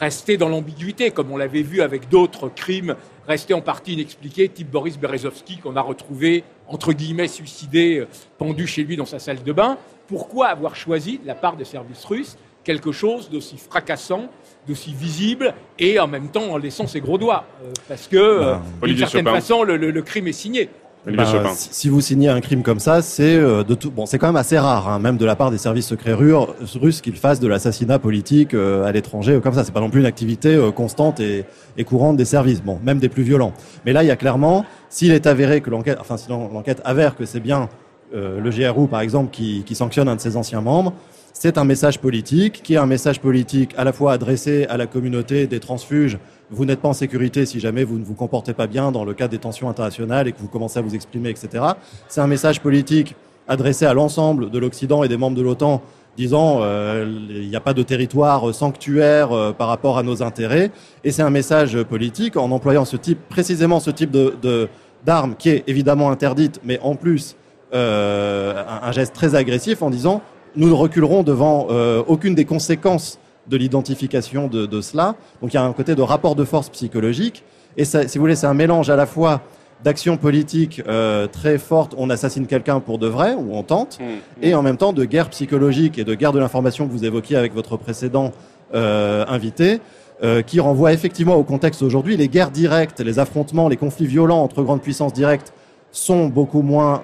[0.00, 2.96] rester dans l'ambiguïté, comme on l'avait vu avec d'autres crimes
[3.28, 8.08] restés en partie inexpliqués, type Boris Berezovski, qu'on a retrouvé, entre guillemets, suicidé, euh,
[8.38, 9.78] pendu chez lui dans sa salle de bain.
[10.08, 14.28] Pourquoi avoir choisi, de la part des services russes, quelque chose d'aussi fracassant,
[14.66, 17.44] d'aussi visible, et en même temps en laissant ses gros doigts?
[17.62, 20.70] Euh, Parce que, euh, d'une certaine façon, le crime est signé.
[21.06, 23.90] Bah, si vous signez un crime comme ça, c'est euh, de tout.
[23.90, 27.00] Bon, c'est quand même assez rare, hein, même de la part des services secrets russes,
[27.00, 29.64] qu'ils fassent de l'assassinat politique euh, à l'étranger comme ça.
[29.64, 31.46] C'est pas non plus une activité euh, constante et,
[31.78, 32.62] et, courante des services.
[32.62, 33.54] Bon, même des plus violents.
[33.86, 37.16] Mais là, il y a clairement, s'il est avéré que l'enquête, enfin, si l'enquête avère
[37.16, 37.68] que c'est bien
[38.12, 40.92] le GRU, par exemple, qui, qui sanctionne un de ses anciens membres,
[41.32, 44.86] c'est un message politique qui est un message politique à la fois adressé à la
[44.86, 46.18] communauté des transfuges.
[46.52, 49.14] Vous n'êtes pas en sécurité si jamais vous ne vous comportez pas bien dans le
[49.14, 51.64] cadre des tensions internationales et que vous commencez à vous exprimer, etc.
[52.08, 53.14] C'est un message politique
[53.46, 55.80] adressé à l'ensemble de l'Occident et des membres de l'OTAN
[56.16, 60.72] disant euh, il n'y a pas de territoire sanctuaire euh, par rapport à nos intérêts.
[61.04, 64.68] Et c'est un message politique en employant ce type, précisément ce type de,
[65.04, 67.36] d'arme qui est évidemment interdite, mais en plus
[67.74, 70.20] euh, un, geste très agressif en disant
[70.56, 71.68] nous ne reculerons devant
[72.08, 73.20] aucune des conséquences
[73.50, 75.16] de l'identification de, de, cela.
[75.42, 77.42] Donc il y a un côté de rapport de force psychologique.
[77.76, 79.42] Et ça, si vous voulez, c'est un mélange à la fois
[79.84, 84.04] d'action politique euh, très forte, on assassine quelqu'un pour de vrai, ou on tente, mmh,
[84.04, 84.42] mmh.
[84.42, 87.36] et en même temps de guerre psychologique et de guerre de l'information que vous évoquiez
[87.36, 88.32] avec votre précédent
[88.74, 89.80] euh, invité,
[90.22, 92.16] euh, qui renvoie effectivement au contexte aujourd'hui.
[92.16, 95.54] Les guerres directes, les affrontements, les conflits violents entre grandes puissances directes
[95.92, 97.02] sont beaucoup moins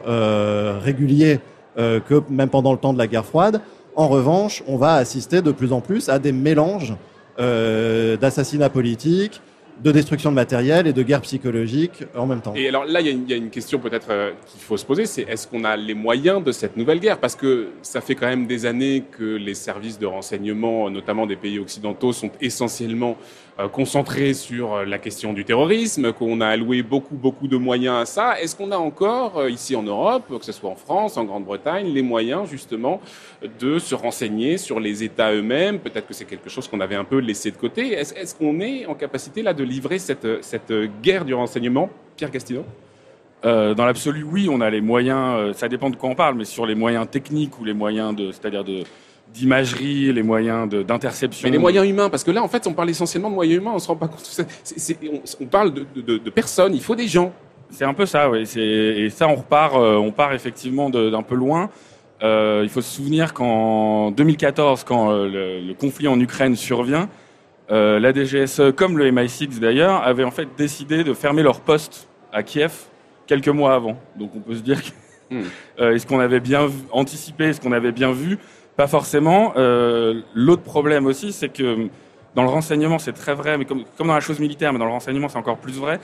[0.84, 1.40] réguliers
[1.76, 3.60] que même pendant le temps de la guerre froide.
[3.96, 6.94] En revanche, on va assister de plus en plus à des mélanges
[7.38, 9.40] euh, d'assassinats politiques,
[9.82, 12.52] de destruction de matériel et de guerre psychologique en même temps.
[12.54, 15.22] Et alors là, il y, a une question peut-être euh, qu'il faut se poser, c'est
[15.22, 17.18] est-ce qu'on a les moyens de cette nouvelle guerre?
[17.18, 21.36] Parce que ça fait quand même des années que les services de renseignement, notamment des
[21.36, 23.16] pays occidentaux, sont essentiellement
[23.58, 28.02] euh, concentrés sur euh, la question du terrorisme, qu'on a alloué beaucoup, beaucoup de moyens
[28.02, 28.40] à ça.
[28.40, 32.02] Est-ce qu'on a encore, ici en Europe, que ce soit en France, en Grande-Bretagne, les
[32.02, 33.00] moyens justement
[33.60, 35.78] de se renseigner sur les États eux-mêmes?
[35.78, 37.92] Peut-être que c'est quelque chose qu'on avait un peu laissé de côté.
[37.92, 41.88] Est-ce qu'on est en capacité là de livrer cette, cette guerre du renseignement?
[42.16, 42.64] Pierre Castillo?
[43.44, 45.36] Euh, dans l'absolu, oui, on a les moyens.
[45.38, 48.14] Euh, ça dépend de quoi on parle, mais sur les moyens techniques ou les moyens
[48.14, 48.82] de, c'est-à-dire de
[49.36, 51.46] d'imagerie, les moyens d'interception.
[51.46, 53.72] Mais les moyens humains, parce que là, en fait, on parle essentiellement de moyens humains.
[53.74, 54.22] On se rend pas compte.
[55.40, 56.74] on, parle de, de, personnes.
[56.74, 57.32] Il faut des gens.
[57.70, 58.48] C'est un peu ça, oui.
[58.56, 61.70] Et ça, on repart, euh, on part effectivement d'un peu loin.
[62.22, 67.08] il faut se souvenir qu'en 2014, quand le, le, conflit en Ukraine survient,
[67.70, 72.08] euh, la DGSE, comme le MI6 d'ailleurs, avait en fait décidé de fermer leur poste
[72.32, 72.72] à Kiev
[73.26, 73.98] quelques mois avant.
[74.16, 74.90] Donc on peut se dire que
[75.34, 75.42] hmm.
[75.80, 78.38] euh, est-ce qu'on avait bien anticipé, est-ce qu'on avait bien vu?
[78.76, 79.52] Pas forcément.
[79.56, 81.88] Euh, l'autre problème aussi, c'est que
[82.34, 84.90] dans le renseignement, c'est très vrai, mais comme, dans la chose militaire, mais dans le
[84.90, 85.98] renseignement, c'est encore plus vrai.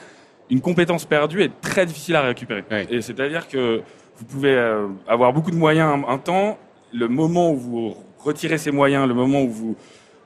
[0.50, 2.64] Une compétence perdue est très difficile à récupérer.
[2.90, 3.82] Et c'est-à-dire que
[4.16, 4.58] vous pouvez
[5.06, 6.58] avoir beaucoup de moyens un temps,
[6.92, 9.76] le moment où vous retirez ces moyens, le moment où vous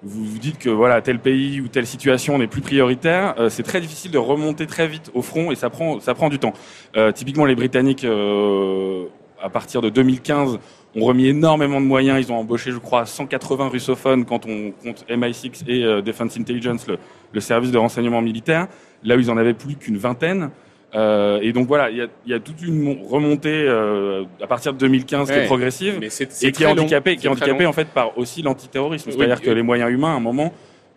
[0.03, 3.63] vous vous dites que voilà tel pays ou telle situation n'est plus prioritaire, euh, c'est
[3.63, 6.53] très difficile de remonter très vite au front et ça prend ça prend du temps.
[6.97, 9.07] Euh, typiquement les Britanniques euh,
[9.41, 10.59] à partir de 2015
[10.97, 12.25] ont remis énormément de moyens.
[12.27, 16.99] Ils ont embauché, je crois, 180 russophones quand on compte MI6 et Defense Intelligence, le,
[17.33, 18.67] le, service de renseignement militaire.
[19.05, 20.51] Là où ils en avaient plus qu'une vingtaine.
[20.95, 24.73] Euh, et donc voilà, il y a, y a, toute une remontée euh, à partir
[24.73, 27.89] de 2015 qui est progressive mais et qui est handicapée, qui est handicapée en fait
[27.89, 29.11] par aussi l'antiterrorisme.
[29.11, 30.53] C'est-à-dire que les moyens humains, à un moment,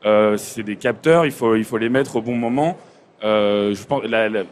[0.05, 2.77] euh, c'est des capteurs, il faut il faut les mettre au bon moment.
[3.23, 4.43] Euh, je pense la, la,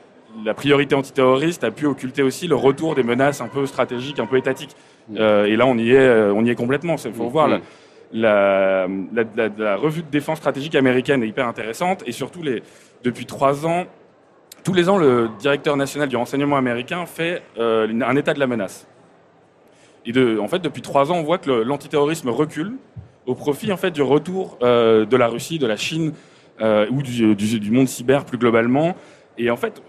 [0.43, 4.25] la, priorité antiterroriste a pu occulter aussi le retour des menaces un peu stratégiques, un
[4.25, 4.75] peu étatiques.
[5.15, 6.95] Euh, et là, on y est, on y est complètement.
[7.03, 7.47] Il faut voir.
[7.47, 7.61] Mm.
[8.13, 12.63] La, la, la, revue de défense stratégique américaine est hyper intéressante et surtout les,
[13.03, 13.86] depuis trois ans,
[14.63, 18.47] tous les ans, le directeur national du renseignement américain fait euh, un état de la
[18.47, 18.88] menace.
[20.05, 22.73] Et de, en fait, depuis trois ans, on voit que l'antiterrorisme recule
[23.25, 26.13] au profit en fait du retour euh, de la Russie, de la Chine
[26.59, 28.95] euh, ou du, du, monde cyber plus globalement.
[29.38, 29.82] Et en fait,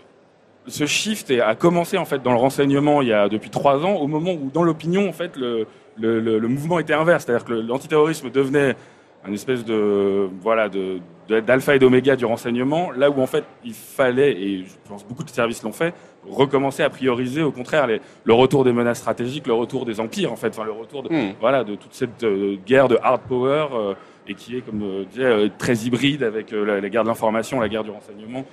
[0.68, 3.96] ce shift a commencé en fait dans le renseignement il y a depuis trois ans,
[3.96, 5.66] au moment où dans l'opinion en fait le,
[5.96, 8.76] le, le, le mouvement était inverse, c'est-à-dire que l'antiterrorisme devenait
[9.26, 13.74] une espèce de voilà de d'alpha et d'oméga du renseignement, là où en fait il
[13.74, 15.92] fallait, et je pense beaucoup de services l'ont fait,
[16.26, 20.32] recommencer à prioriser au contraire les, le retour des menaces stratégiques, le retour des empires
[20.32, 21.34] en fait, enfin le retour de, hmm.
[21.40, 23.94] voilà, de toute cette euh, guerre de hard power euh,
[24.26, 27.84] et qui est comme euh, disais très hybride avec la, guerre de l'information, la guerre
[27.84, 28.44] du renseignement.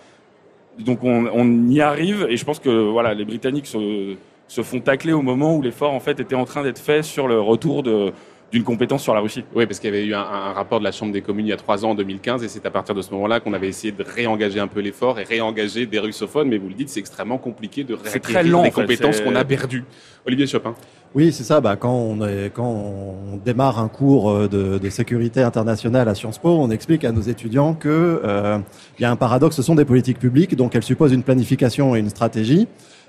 [0.79, 4.15] Donc on, on, y arrive et je pense que voilà les Britanniques se,
[4.47, 7.27] se font tacler au moment où l'effort en fait était en train d'être fait sur
[7.27, 8.11] le retour de
[8.51, 9.43] d'une compétence sur la Russie.
[9.53, 10.23] Oui, parce qu'il y avait eu un,
[10.53, 12.65] rapport de la Chambre des communes il y a trois ans, en 2015, et c'est
[12.65, 15.85] à partir de ce moment-là qu'on avait essayé de réengager un peu l'effort et réengager
[15.85, 19.43] des russophones, mais vous le dites, c'est extrêmement compliqué de réacquérir des compétences qu'on a
[19.43, 19.83] perdues.
[20.25, 20.73] Olivier Chopin.
[21.15, 21.61] Oui, c'est ça.
[21.61, 26.13] Bah, quand, on est, quand on démarre un cours euh, de, de, sécurité internationale à
[26.13, 28.59] Sciences Po, on explique à nos étudiants que euh,
[28.99, 31.95] il y a un paradoxe, ce sont des politiques publiques, donc elles supposent une planification
[31.95, 32.67] et une stratégie.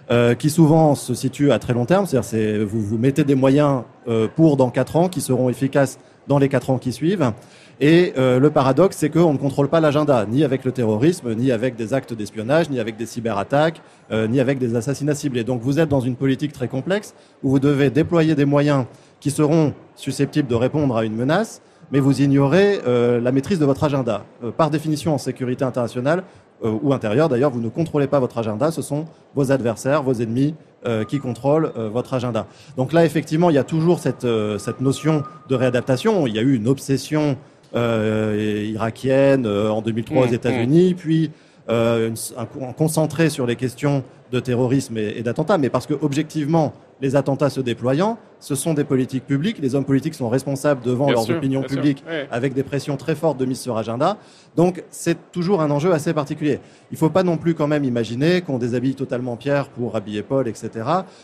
[0.09, 3.83] Euh, qui souvent se situe à très long terme, c'est-à-dire vous vous mettez des moyens
[4.07, 5.99] euh, pour dans quatre ans qui seront efficaces
[6.29, 7.33] dans les quatre ans qui suivent.
[7.81, 11.53] Et euh, le paradoxe, c'est qu'on ne contrôle pas l'agenda, ni avec le terrorisme, ni
[11.53, 15.45] avec des actes d'espionnage, ni avec des cyberattaques, ni avec des assassinats ciblés.
[15.45, 18.85] Donc vous êtes dans une politique très complexe où vous devez déployer des moyens
[19.19, 21.61] qui seront susceptibles de répondre à une menace,
[21.91, 24.25] mais vous ignorez la maîtrise de votre agenda.
[24.57, 26.23] par définition, en sécurité internationale,
[26.65, 27.29] euh, ou intérieur.
[27.29, 29.05] D'ailleurs, vous ne contrôlez pas votre agenda, ce sont
[29.35, 30.55] vos adversaires, vos ennemis
[30.87, 32.47] euh, qui contrôlent euh, votre agenda.
[32.79, 34.27] Donc là, effectivement, il y a toujours cette,
[34.59, 36.27] cette notion de réadaptation.
[36.27, 37.37] Il y a eu une obsession
[37.75, 40.97] irakienne en 2003 aux mmh, États-Unis, mmh.
[40.97, 41.31] puis
[41.69, 46.73] un, un, concentré sur les questions de terrorisme et, et d'attentats, mais parce que objectivement,
[47.01, 49.59] les attentats se déployant, ce sont des politiques publiques.
[49.61, 53.45] Les hommes politiques sont responsables devant leurs opinions publiques avec des pressions très fortes de
[53.45, 54.17] mise sur agenda.
[54.57, 56.59] Donc c'est toujours un enjeu assez particulier.
[56.91, 60.23] Il ne faut pas non plus quand même imaginer qu'on déshabille totalement Pierre pour habiller
[60.23, 60.71] Paul, etc.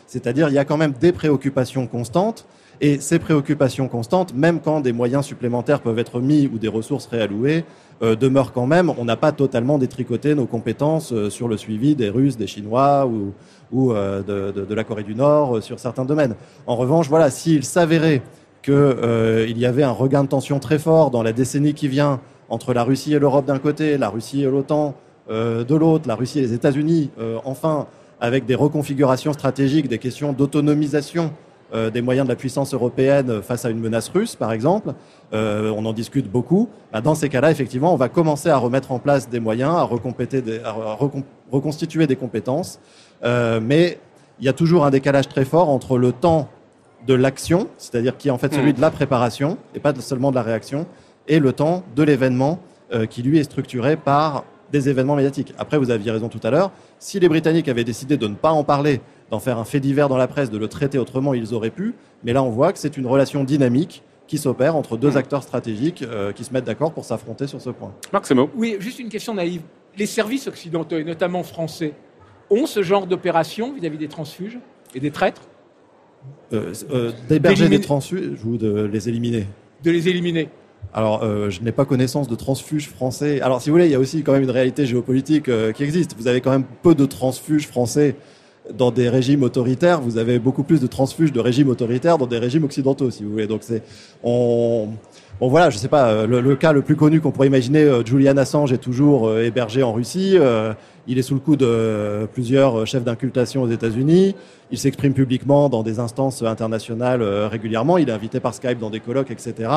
[0.06, 2.46] C'est-à-dire il y a quand même des préoccupations constantes.
[2.80, 7.06] Et ces préoccupations constantes, même quand des moyens supplémentaires peuvent être mis ou des ressources
[7.06, 7.64] réallouées,
[8.02, 8.92] euh, demeurent quand même.
[8.98, 13.08] On n'a pas totalement détricoté nos compétences euh, sur le suivi des Russes, des Chinois
[13.72, 16.34] ou, euh, de, la Corée du Nord sur certains domaines.
[16.66, 18.22] En revanche, voilà, s'il s'avérait
[18.62, 22.18] qu'il y avait un regain de tension très fort dans la décennie qui vient
[22.48, 24.94] entre la Russie et l'Europe d'un côté, la Russie et l'OTAN
[25.30, 27.10] de l'autre, la Russie et les États-Unis,
[27.44, 27.86] enfin,
[28.20, 31.32] avec des reconfigurations stratégiques, des questions d'autonomisation
[31.72, 34.92] des moyens de la puissance européenne face à une menace russe, par exemple,
[35.32, 36.68] on en discute beaucoup.
[36.92, 39.80] Bah, dans ces cas-là, effectivement, on va commencer à remettre en place des moyens, à,
[39.80, 40.98] à
[41.50, 42.78] reconstituer des compétences,
[43.22, 43.98] mais
[44.38, 46.48] il y a toujours un décalage très fort entre le temps
[47.06, 48.76] de l'action, c'est-à-dire qui est en fait celui hmm.
[48.76, 50.86] de la préparation et pas seulement de la réaction,
[51.28, 52.58] et le temps de l'événement
[52.92, 55.52] euh, qui lui est structuré par des événements médiatiques.
[55.58, 58.52] Après, vous aviez raison tout à l'heure, si les Britanniques avaient décidé de ne pas
[58.52, 59.00] en parler,
[59.32, 61.94] d'en faire un fait divers dans la presse, de le traiter autrement, ils auraient pu,
[62.22, 65.16] mais là on voit que c'est une relation dynamique qui s'opère entre deux hmm.
[65.16, 67.94] acteurs stratégiques euh, qui se mettent d'accord pour s'affronter sur ce point.
[68.12, 68.50] Marc Semo.
[68.54, 69.62] Oui, juste une question naïve.
[69.96, 71.94] Les services occidentaux, et notamment français,
[72.50, 74.58] ont ce genre d'opération vis-à-vis des transfuges
[74.94, 75.48] et des traîtres
[76.52, 79.46] euh, euh, D'héberger des transfuges ou de les éliminer?
[79.82, 80.50] De les éliminer.
[80.92, 83.40] Alors, euh, je n'ai pas connaissance de transfuges français.
[83.40, 86.14] Alors, si vous voulez, il y a aussi quand même une réalité géopolitique qui existe.
[86.18, 88.14] Vous avez quand même peu de transfuges français
[88.72, 90.00] dans des régimes autoritaires.
[90.00, 93.30] Vous avez beaucoup plus de transfuges de régimes autoritaires dans des régimes occidentaux, si vous
[93.30, 93.46] voulez.
[93.46, 93.82] Donc, c'est
[94.22, 94.88] on
[95.40, 98.72] Bon voilà, je sais pas, le, cas le plus connu qu'on pourrait imaginer, Julian Assange
[98.72, 100.36] est toujours hébergé en Russie.
[101.08, 104.36] Il est sous le coup de plusieurs chefs d'incultation aux États-Unis.
[104.72, 107.98] Il s'exprime publiquement dans des instances internationales euh, régulièrement.
[107.98, 109.68] Il est invité par Skype dans des colloques, etc.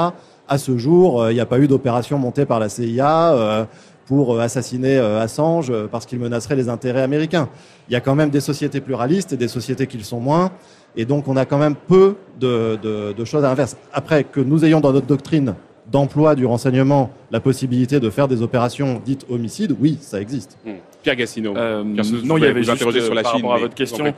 [0.47, 3.65] À ce jour, euh, il n'y a pas eu d'opération montée par la CIA euh,
[4.05, 7.49] pour assassiner Assange parce qu'il menacerait les intérêts américains.
[7.89, 10.51] Il y a quand même des sociétés pluralistes et des sociétés qui le sont moins.
[10.95, 12.77] Et donc, on a quand même peu de,
[13.13, 13.75] de choses à l'inverse.
[13.91, 15.55] Après, que nous ayons dans notre doctrine
[15.91, 20.57] d'emploi du renseignement la possibilité de faire des opérations dites homicides, oui, ça existe.
[20.65, 20.73] Hmm.
[21.03, 21.55] Pierre Gassino.
[21.55, 24.13] Euh, non, il y avait juste sur la par Chine, rapport à votre question.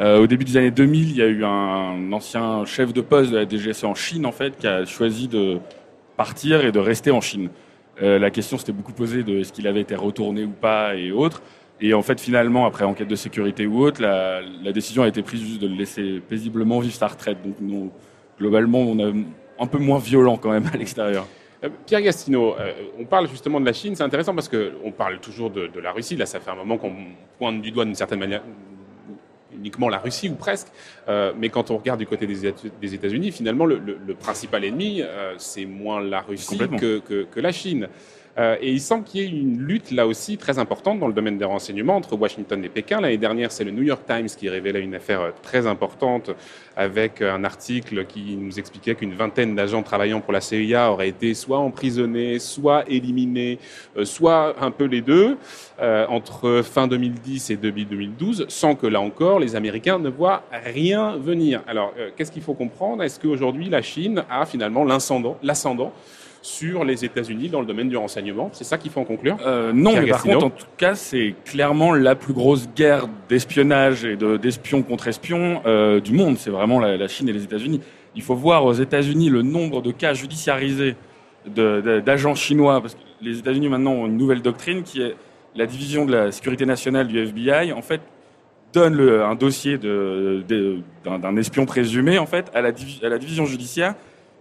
[0.00, 3.30] Euh, au début des années 2000, il y a eu un ancien chef de poste
[3.30, 5.58] de la DGSE en Chine, en fait, qui a choisi de
[6.16, 7.50] partir et de rester en Chine.
[8.02, 11.12] Euh, la question s'était beaucoup posée de est-ce qu'il avait été retourné ou pas et
[11.12, 11.42] autres.
[11.80, 15.40] Et en fait, finalement, après enquête de sécurité ou autre, la, décision a été prise
[15.40, 17.38] juste de le laisser paisiblement vivre sa retraite.
[17.44, 17.90] Donc, nous,
[18.38, 19.12] globalement, on a
[19.58, 21.26] un peu moins violent quand même à l'extérieur.
[21.64, 25.18] Euh, Pierre Gastino, euh, on parle justement de la Chine, c'est intéressant parce qu'on parle
[25.20, 26.92] toujours de, la Russie, là ça fait un moment qu'on
[27.38, 28.42] pointe du doigt d'une certaine manière
[29.64, 30.68] uniquement la Russie ou presque,
[31.08, 33.80] euh, mais quand on regarde du côté des, États-Unis, finalement le,
[34.20, 35.02] principal ennemi,
[35.38, 37.88] c'est moins la Russie que, que, la Chine.
[38.36, 41.12] Euh, et il semble qu'il y ait une lutte là aussi très importante dans le
[41.12, 43.00] domaine des renseignements entre Washington et Pékin.
[43.00, 46.30] L'année dernière, c'est le New York Times qui révélait une affaire euh, très importante
[46.76, 51.08] avec euh, un article qui nous expliquait qu'une vingtaine d'agents travaillant pour la CIA auraient
[51.08, 53.58] été soit emprisonnés, soit éliminés,
[54.02, 55.36] soit un peu les deux,
[56.08, 61.16] entre fin 2010 et début 2012, sans que là encore les Américains ne voient rien
[61.16, 61.62] venir.
[61.66, 63.02] Alors, qu'est-ce qu'il faut comprendre?
[63.02, 65.92] Est-ce qu'aujourd'hui la Chine a finalement l'ascendant
[66.44, 68.50] sur les États-Unis dans le domaine du renseignement.
[68.52, 71.34] C'est ça qu'il faut en conclure euh, Non, mais par contre, en tout cas, c'est
[71.46, 76.36] clairement la plus grosse guerre d'espionnage et d'espions contre espions euh, du monde.
[76.36, 77.80] C'est vraiment la, Chine et les États-Unis.
[78.14, 80.96] Il faut voir aux États-Unis le nombre de cas judiciarisés
[81.46, 85.14] d'agents chinois, parce que les États-Unis maintenant ont une nouvelle doctrine qui est
[85.56, 87.72] la division de la sécurité nationale du FBI.
[87.72, 88.02] En fait,
[88.74, 92.68] donne le, un dossier d'un espion présumé en fait à la,
[93.02, 93.94] à la division judiciaire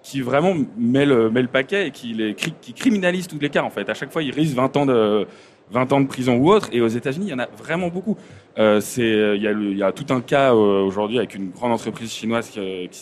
[0.03, 3.89] qui vraiment met le, paquet et qui, les, qui criminalise tous les cas en fait.
[3.89, 5.25] À chaque fois, il risque 20 ans de
[5.71, 6.69] 20 ans de prison ou autre.
[6.71, 8.17] Et aux États-Unis, il y en a vraiment beaucoup.
[8.57, 12.49] Euh, c'est, il y, a tout un cas euh, aujourd'hui avec une grande entreprise chinoise
[12.49, 12.59] qui,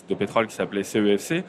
[0.08, 1.43] de pétrole qui s'appelait CEFC,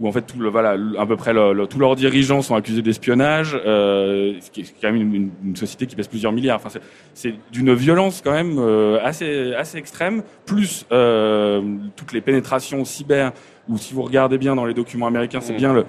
[0.00, 1.32] où en fait tout le, voilà, à peu près
[1.68, 5.96] tous leurs dirigeants sont accusés d'espionnage, euh, ce qui est quand même une, société qui
[5.96, 6.60] pèse plusieurs milliards.
[6.64, 6.80] Enfin,
[7.14, 11.62] c'est, d'une violence quand même euh, assez assez extrême, plus euh,
[11.96, 13.32] toutes les pénétrations cyber
[13.68, 15.56] ou si vous regardez bien dans les documents américains, c'est mm.
[15.56, 15.84] bien le,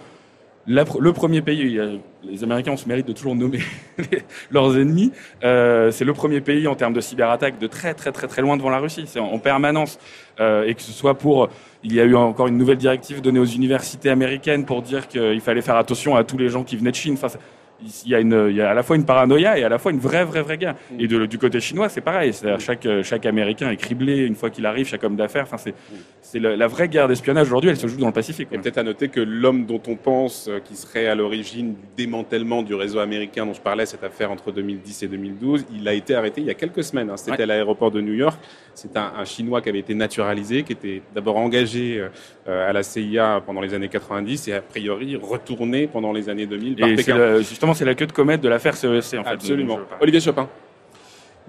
[0.68, 1.80] le premier pays,
[2.24, 3.60] les Américains ont ce mérite de toujours nommer
[4.52, 5.12] leurs ennemis,
[5.44, 8.58] euh, c'est le premier pays en termes de cyberattaque de très très très très loin
[8.58, 10.00] devant la Russie, c'est en, permanence.
[10.40, 11.50] Euh, et que ce soit pour,
[11.84, 15.42] il y a eu encore une nouvelle directive donnée aux universités américaines pour dire qu'il
[15.42, 17.16] fallait faire attention à tous les gens qui venaient de Chine.
[17.22, 17.38] Enfin,
[17.82, 19.78] il y, a une, il y a à la fois une paranoïa et à la
[19.78, 20.76] fois une vraie, vraie, vraie guerre.
[20.98, 22.34] Et de, du côté chinois, c'est pareil.
[22.34, 25.44] C'est-à-dire chaque, chaque Américain est criblé une fois qu'il arrive, chaque homme d'affaires.
[25.44, 25.74] Enfin, c'est,
[26.22, 27.70] c'est la vraie guerre d'espionnage aujourd'hui.
[27.70, 28.50] Elle se joue dans le Pacifique.
[28.52, 32.04] Et peut-être à noter que l'homme dont on pense euh, qui serait à l'origine du
[32.06, 35.94] démantèlement du réseau américain dont je parlais, cette affaire entre 2010 et 2012, il a
[35.94, 37.10] été arrêté il y a quelques semaines.
[37.10, 37.18] Hein.
[37.18, 38.40] C'était à l'aéroport de New York.
[38.74, 42.02] C'est un, un, Chinois qui avait été naturalisé, qui était d'abord engagé
[42.48, 46.46] euh, à la CIA pendant les années 90 et a priori retourné pendant les années
[46.46, 47.38] 2000 par Pékin.
[47.40, 49.16] justement, c'est la queue de comète de l'affaire CESC.
[49.16, 49.80] En fait, Absolument.
[50.02, 50.48] Olivier Chopin.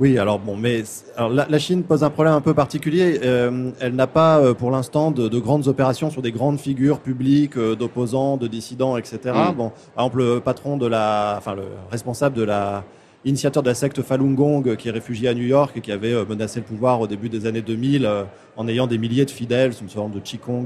[0.00, 0.82] Oui, alors bon, mais
[1.18, 3.20] alors la, Chine pose un problème un peu particulier.
[3.22, 7.00] Euh, elle n'a pas, euh, pour l'instant, de, de, grandes opérations sur des grandes figures
[7.00, 9.18] publiques euh, d'opposants, de dissidents, etc.
[9.26, 9.54] Mm.
[9.54, 12.82] Bon, par exemple, le patron de la, enfin le responsable de la
[13.26, 16.24] initiateur de la secte Falun Gong, qui est réfugié à New York et qui avait
[16.24, 18.08] menacé le pouvoir au début des années 2000
[18.56, 20.64] en ayant des milliers de fidèles, une sorte de Qigong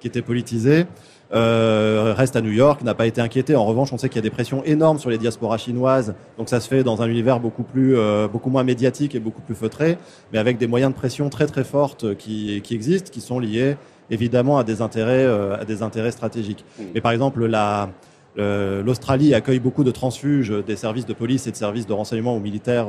[0.00, 0.86] qui était politisé.
[1.32, 3.56] Euh, reste à New York, n'a pas été inquiété.
[3.56, 6.48] En revanche, on sait qu'il y a des pressions énormes sur les diasporas chinoises, donc
[6.48, 9.54] ça se fait dans un univers beaucoup plus, euh, beaucoup moins médiatique et beaucoup plus
[9.54, 9.98] feutré,
[10.32, 13.76] mais avec des moyens de pression très très fortes qui, qui existent, qui sont liés
[14.10, 16.64] évidemment à des intérêts, euh, à des intérêts stratégiques.
[16.94, 17.90] Mais par exemple, la,
[18.36, 22.40] L'Australie accueille beaucoup de transfuges des services de police et de services de renseignement aux
[22.40, 22.88] militaires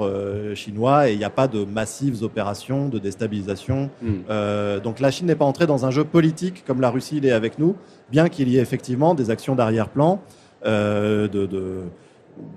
[0.55, 3.91] chinois et il n'y a pas de massives opérations de déstabilisation.
[4.01, 4.21] Hmm.
[4.29, 7.31] Euh, donc la Chine n'est pas entrée dans un jeu politique comme la Russie l'est
[7.31, 7.75] avec nous,
[8.11, 10.21] bien qu'il y ait effectivement des actions d'arrière-plan
[10.63, 11.83] de, de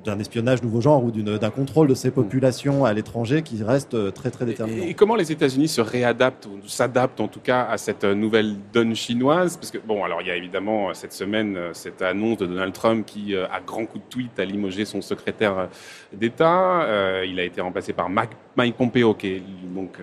[0.05, 4.11] d'un espionnage nouveau genre ou d'un contrôle de ces populations à l'étranger qui reste euh,
[4.11, 4.85] très très déterminant.
[4.85, 8.57] Et, comment les États-Unis se réadaptent ou s'adaptent en tout cas à cette euh, nouvelle
[8.73, 9.57] donne chinoise?
[9.57, 12.73] Parce que bon, alors il y a évidemment euh, cette semaine cette annonce de Donald
[12.73, 15.69] Trump qui, à grand coup de tweet, a limogé son secrétaire
[16.13, 17.23] d'État.
[17.25, 19.43] il a été remplacé par Mike Pompeo, qui est
[19.75, 19.99] donc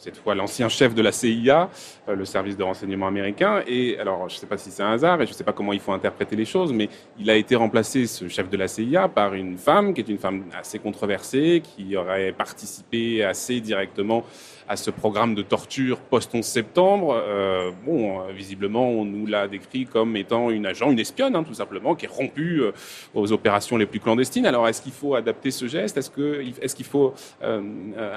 [0.00, 1.68] cette fois l'ancien chef de la CIA,
[2.08, 3.62] euh, le service de renseignement américain.
[3.66, 5.52] Et alors, je ne sais pas si c'est un hasard et je ne sais pas
[5.52, 6.88] comment il faut interpréter les choses, mais
[7.18, 10.18] il a été remplacé, ce chef de la CIA, par une femme qui est une
[10.18, 14.24] femme assez controversée, qui aurait participé assez directement
[14.70, 17.20] à ce programme de torture post-11 septembre.
[17.26, 21.42] Euh, bon, euh, visiblement, on nous l'a décrit comme étant une agent, une espionne, hein,
[21.42, 22.70] tout simplement, qui est rompue euh,
[23.12, 24.46] aux opérations les plus clandestines.
[24.46, 25.96] Alors, est-ce qu'il faut adapter ce geste?
[25.96, 27.60] Est-ce que est-ce qu'il faut euh,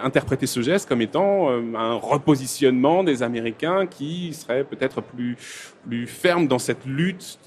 [0.03, 5.37] interpréter ce geste comme étant un repositionnement des Américains qui serait peut-être plus
[5.87, 7.39] plus ferme dans cette lutte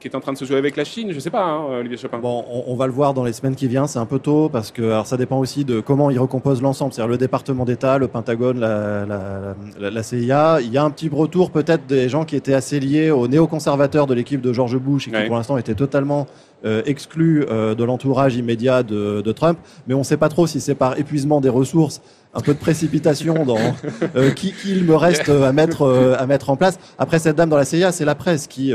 [0.00, 1.78] qui est en train de se jouer avec la Chine Je ne sais pas, hein,
[1.78, 2.18] Olivier Chopin.
[2.18, 3.86] Bon, on, va le voir dans les semaines qui viennent.
[3.86, 6.92] C'est un peu tôt parce que alors ça dépend aussi de comment ils recomposent l'ensemble,
[6.92, 10.60] c'est-à-dire le département d'État, le Pentagone la, CIA.
[10.60, 14.06] Il y a un petit retour peut-être des gens qui étaient assez liés aux néoconservateurs
[14.06, 16.26] de l'équipe de George Bush et qui pour l'instant étaient totalement
[16.64, 19.58] euh, exclus euh, de l'entourage immédiat de, Trump.
[19.86, 22.00] Mais on ne sait pas trop si c'est par épuisement des ressources,
[22.36, 23.56] un peu de précipitation dans
[24.14, 26.78] euh, qui, il me reste à mettre à mettre en place.
[26.98, 28.72] Après cette dame dans la CIA, c'est la presse qui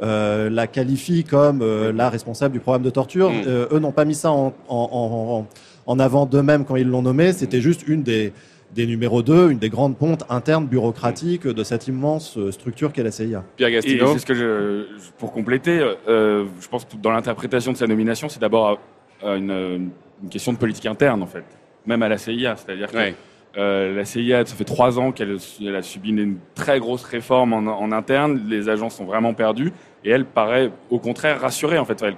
[0.00, 3.30] la qualifie comme la responsable du programme de torture.
[3.30, 3.68] Mm.
[3.72, 7.32] eux n'ont pas mis ça en, en avant d'eux-mêmes quand ils l'ont nommé.
[7.32, 8.32] C'était juste une des
[8.74, 13.02] des numéros 2, une des grandes pontes internes bureaucratiques de cette immense euh, structure qu'est
[13.02, 13.44] la CIA.
[13.56, 14.12] Pierre Gastino.
[14.12, 14.86] c'est ce que je,
[15.18, 18.78] pour compléter, euh, je pense que dans l'interprétation de sa nomination, c'est d'abord
[19.22, 19.90] euh, une,
[20.30, 21.44] question de politique interne en fait,
[21.86, 23.12] même à la CIA, c'est-à-dire que
[23.56, 25.38] la CIA, ça fait trois ans qu'elle
[25.76, 28.42] a subi une très grosse réforme en, interne.
[28.48, 29.72] Les agents sont vraiment perdus
[30.04, 31.78] et elle paraît au contraire rassurée.
[31.78, 32.16] En fait, elle,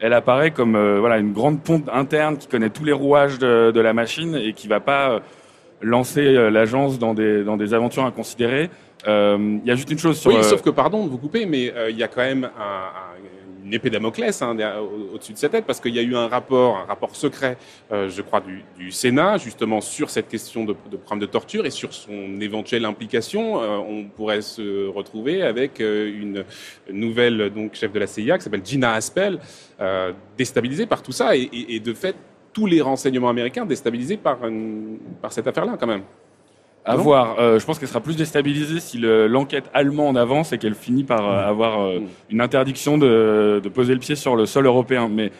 [0.00, 3.80] elle apparaît comme voilà une grande ponte interne qui connaît tous les rouages de, de
[3.80, 5.20] la machine et qui va pas
[5.82, 8.70] lancer euh, l'agence dans des, dans des aventures inconsidérées.
[9.06, 10.32] Euh, il y a juste une chose sur.
[10.32, 12.50] Oui, sauf que, pardon de vous couper, mais euh, il y a quand même
[13.68, 14.56] une épée Damoclès hein,
[15.14, 17.58] au-dessus de sa tête, parce qu'il y a eu un rapport, un rapport secret,
[17.90, 22.40] je crois, du, Sénat, justement sur cette question de, de de torture et sur son
[22.40, 23.56] éventuelle implication.
[23.56, 26.44] on pourrait se retrouver avec une
[26.90, 29.38] nouvelle chef de la CIA qui s'appelle Gina Haspel,
[30.36, 32.16] déstabilisée par tout ça et, et de fait
[32.52, 34.38] tous les renseignements américains déstabilisés par,
[35.20, 36.02] par cette affaire-là, quand même.
[36.88, 37.38] À voir.
[37.38, 41.28] Euh, je pense qu'elle sera plus déstabilisée si l'enquête allemande avance et qu'elle finit par
[41.28, 41.48] euh, mmh.
[41.48, 42.06] avoir euh, mmh.
[42.30, 45.08] une interdiction de, de, poser le pied sur le sol européen.
[45.08, 45.30] Mais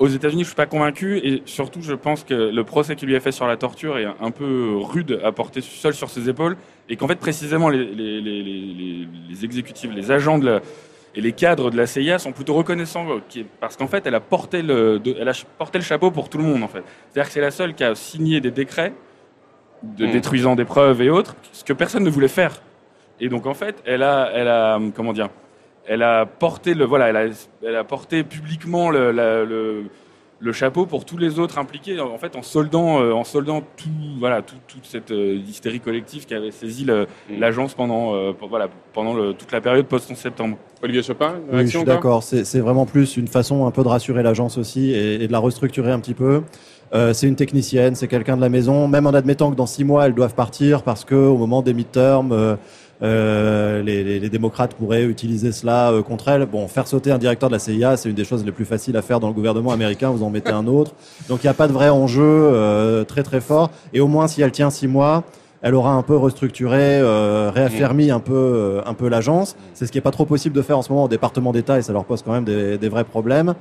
[0.00, 3.14] aux États-Unis, je suis pas convaincu et surtout, je pense que le procès qui lui
[3.14, 6.56] a fait sur la torture est un peu rude à porter seul sur ses épaules
[6.88, 8.42] et qu'en fait, précisément, les, les, les,
[9.30, 10.60] les, exécutifs, les agents de la,
[11.14, 13.06] et les cadres de la CIA sont plutôt reconnaissants
[13.60, 16.44] parce qu'en fait, elle a porté le, elle a porté le chapeau pour tout le
[16.44, 16.82] monde en fait.
[17.10, 18.92] C'est-à-dire que c'est la seule qui a signé des décrets
[19.82, 20.12] de hmm.
[20.12, 22.62] détruisant des preuves et autres, ce que personne ne voulait faire.
[23.20, 25.28] Et donc en fait, elle a, elle a, comment dire,
[25.86, 27.26] elle a porté le, voilà, elle a,
[27.62, 29.84] elle a porté publiquement le, le
[30.44, 33.88] le chapeau pour tous les autres impliqués, en fait, en soldant, euh, en soldant tout,
[34.18, 37.06] voilà, toute cette euh, hystérie collective qui avait saisi mm.
[37.38, 40.58] l'agence pendant, euh, voilà, pendant le, toute la période post-11 septembre.
[40.82, 42.22] Olivier Chopin, oui, je suis d'accord.
[42.22, 45.38] C'est vraiment plus une façon un peu de rassurer l'agence aussi et, et, de la
[45.38, 46.42] restructurer un petit peu.
[46.94, 50.06] C'est une technicienne, c'est quelqu'un de la maison, même en admettant que dans six mois
[50.06, 52.56] elles doivent partir parce que au moment des midterms
[53.02, 56.46] euh, les, les, les, démocrates pourraient utiliser cela euh, contre elle.
[56.46, 58.96] Bon, faire sauter un directeur de la CIA, c'est une des choses les plus faciles
[58.96, 60.10] à faire dans le gouvernement américain.
[60.10, 60.92] Vous en mettez un autre.
[61.28, 63.70] Donc il n'y a pas de vrai enjeu euh, très très fort.
[63.92, 65.24] Et au moins, si elle tient six mois,
[65.64, 69.56] elle aura un peu restructuré, euh, réaffermi un peu, euh, un peu l'agence.
[69.72, 71.78] C'est ce qui est pas trop possible de faire en ce moment au département d'État
[71.78, 73.54] et ça leur pose quand même des, des vrais problèmes.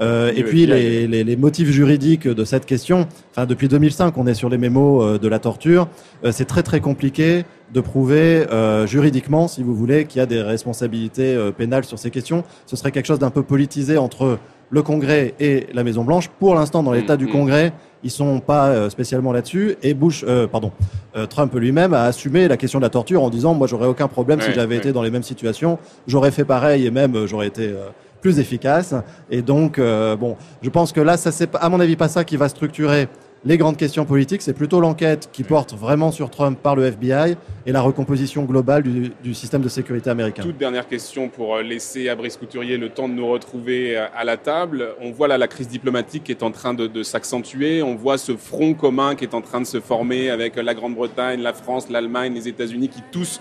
[0.00, 3.08] Euh, et puis les, les, les, motifs juridiques de cette question.
[3.30, 5.88] Enfin, depuis 2005, on est sur les mémos euh, de la torture.
[6.24, 8.46] Euh, c'est très très compliqué de prouver
[8.86, 12.44] juridiquement, si vous voulez, qu'il y a des responsabilités pénales sur ces questions.
[12.64, 14.38] Ce serait quelque chose d'un peu politisé entre
[14.70, 16.28] le Congrès et la Maison Blanche.
[16.38, 19.76] Pour l'instant, dans l'état du Congrès, ils sont pas euh, spécialement là-dessus.
[19.82, 20.72] Et Bush, euh, pardon,
[21.16, 24.08] euh, Trump lui-même a assumé la question de la torture en disant moi j'aurais aucun
[24.08, 27.74] problème si j'avais été dans les mêmes situations, j'aurais fait pareil et même j'aurais été
[28.20, 28.94] plus efficace.
[29.30, 32.36] Et donc bon, je pense que là ça c'est à mon avis pas ça qui
[32.36, 33.08] va structurer
[33.46, 37.36] les grandes questions politiques, c'est plutôt l'enquête qui porte vraiment sur Trump par le FBI
[37.64, 40.42] et la recomposition globale du, système de sécurité américain.
[40.42, 44.06] Toute dernière question pour euh, laisser à Brice Couturier le temps de nous retrouver euh,
[44.16, 44.88] à la table.
[45.00, 47.84] On voit là la crise diplomatique qui est en train de, de s'accentuer.
[47.84, 51.40] On voit ce front commun qui est en train de se former avec la Grande-Bretagne,
[51.40, 53.40] la France, l'Allemagne, les États-Unis qui tous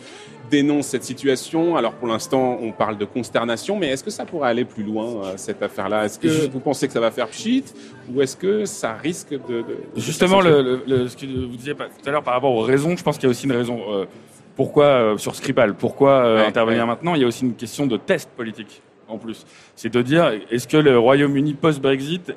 [0.49, 1.75] dénonce cette situation.
[1.75, 5.05] Alors pour l'instant, on parle de consternation, mais est-ce que ça pourrait aller plus loin,
[5.05, 6.05] euh, cette affaire-là?
[6.05, 7.63] Est-ce que vous pensez que ça va faire pchit
[8.13, 9.63] ou est-ce que ça risque de...
[9.95, 13.17] Justement, le, ce que vous disiez tout à l'heure par rapport aux raisons, je pense
[13.17, 13.79] qu'il y a aussi une raison.
[13.89, 14.05] Euh,
[14.55, 17.15] pourquoi euh, sur Skripal Pourquoi intervenir maintenant?
[17.15, 19.45] Il y a aussi une question de test politique en plus.
[19.75, 22.33] C'est de dire, est-ce que le Royaume-Uni post-Brexit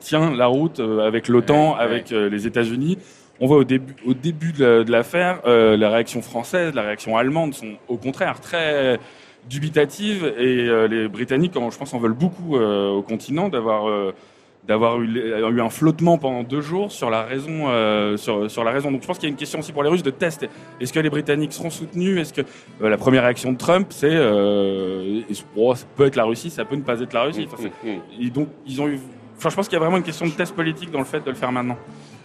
[0.00, 2.96] tient la route avec l'OTAN, avec les États-Unis?
[3.40, 7.54] On voit au début, au début de l'affaire, euh, la réaction française, la réaction allemande
[7.54, 8.98] sont au contraire très
[9.48, 14.12] dubitatives et euh, les Britanniques, je pense, en veulent beaucoup euh, au continent d'avoir
[14.66, 17.66] d'avoir eu, eu, un flottement pendant deux jours sur la raison
[18.16, 18.90] sur, sur, la raison.
[18.90, 20.48] Donc je pense qu'il y a une question aussi pour les Russes de test.
[20.80, 22.18] Est-ce que les Britanniques seront soutenus?
[22.18, 22.42] Est-ce que
[22.80, 24.16] la première réaction de Trump, c'est
[25.56, 27.46] oh, ça peut être la Russie, ça peut ne pas être la Russie?
[27.52, 27.68] Enfin,
[28.20, 28.98] et donc ils ont eu.
[29.36, 31.20] Enfin, je pense qu'il y a vraiment une question de test politique dans le fait
[31.20, 31.76] de le faire maintenant.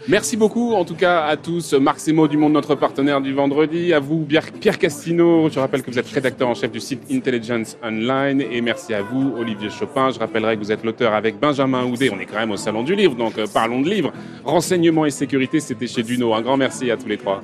[0.09, 1.73] Merci beaucoup, en tout cas, à tous.
[1.73, 3.93] Marc Semo du Monde, notre partenaire du vendredi.
[3.93, 5.49] À vous, Pierre Castino.
[5.51, 8.41] Je rappelle que vous êtes rédacteur en chef du site Intelligence Online.
[8.41, 10.11] Et merci à vous, Olivier Chopin.
[10.11, 12.11] Je rappellerai que vous êtes l'auteur avec Benjamin Houdet.
[12.15, 14.13] On est quand même au Salon du Livre, donc euh, parlons de livres.
[14.45, 16.35] Renseignement et sécurité, c'était chez Duno.
[16.35, 17.43] Un grand merci à tous les trois.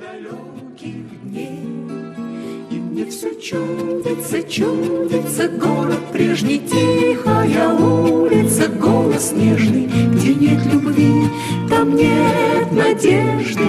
[2.93, 11.23] Мне все чудится, чудится город прежний, тихая улица, голос нежный, где нет любви,
[11.68, 13.60] Там нет надежды.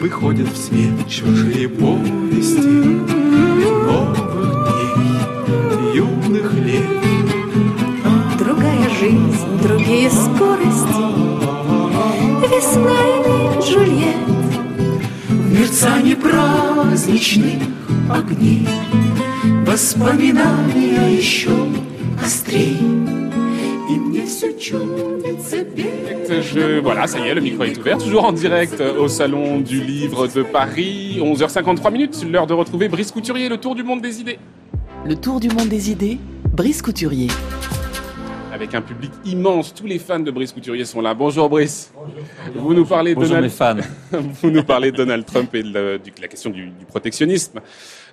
[0.00, 2.60] Выходят в свет чужие повести
[3.86, 4.18] новых
[4.70, 6.84] дней, юных лет.
[8.38, 11.04] Другая жизнь, другие скорости,
[12.50, 14.16] весна и Джульет.
[15.28, 17.62] В мерцании праздничных
[18.10, 18.68] огни,
[19.66, 21.50] воспоминания еще
[22.22, 23.23] острей.
[26.40, 27.98] Je, voilà, ça y est, le micro est ouvert.
[27.98, 31.18] Toujours en direct au Salon du Livre de Paris.
[31.20, 34.38] 11h53 minutes, l'heure de retrouver Brice Couturier, le tour du monde des idées.
[35.04, 36.18] Le tour du monde des idées,
[36.52, 37.28] Brice Couturier
[38.54, 39.74] avec un public immense.
[39.74, 41.12] Tous les fans de Brice Couturier sont là.
[41.12, 41.92] Bonjour Brice.
[42.54, 43.52] Vous nous parlez Bonjour Donald...
[43.52, 43.76] fans.
[44.12, 47.60] Vous nous parlez de Donald Trump et de la, question du, protectionnisme.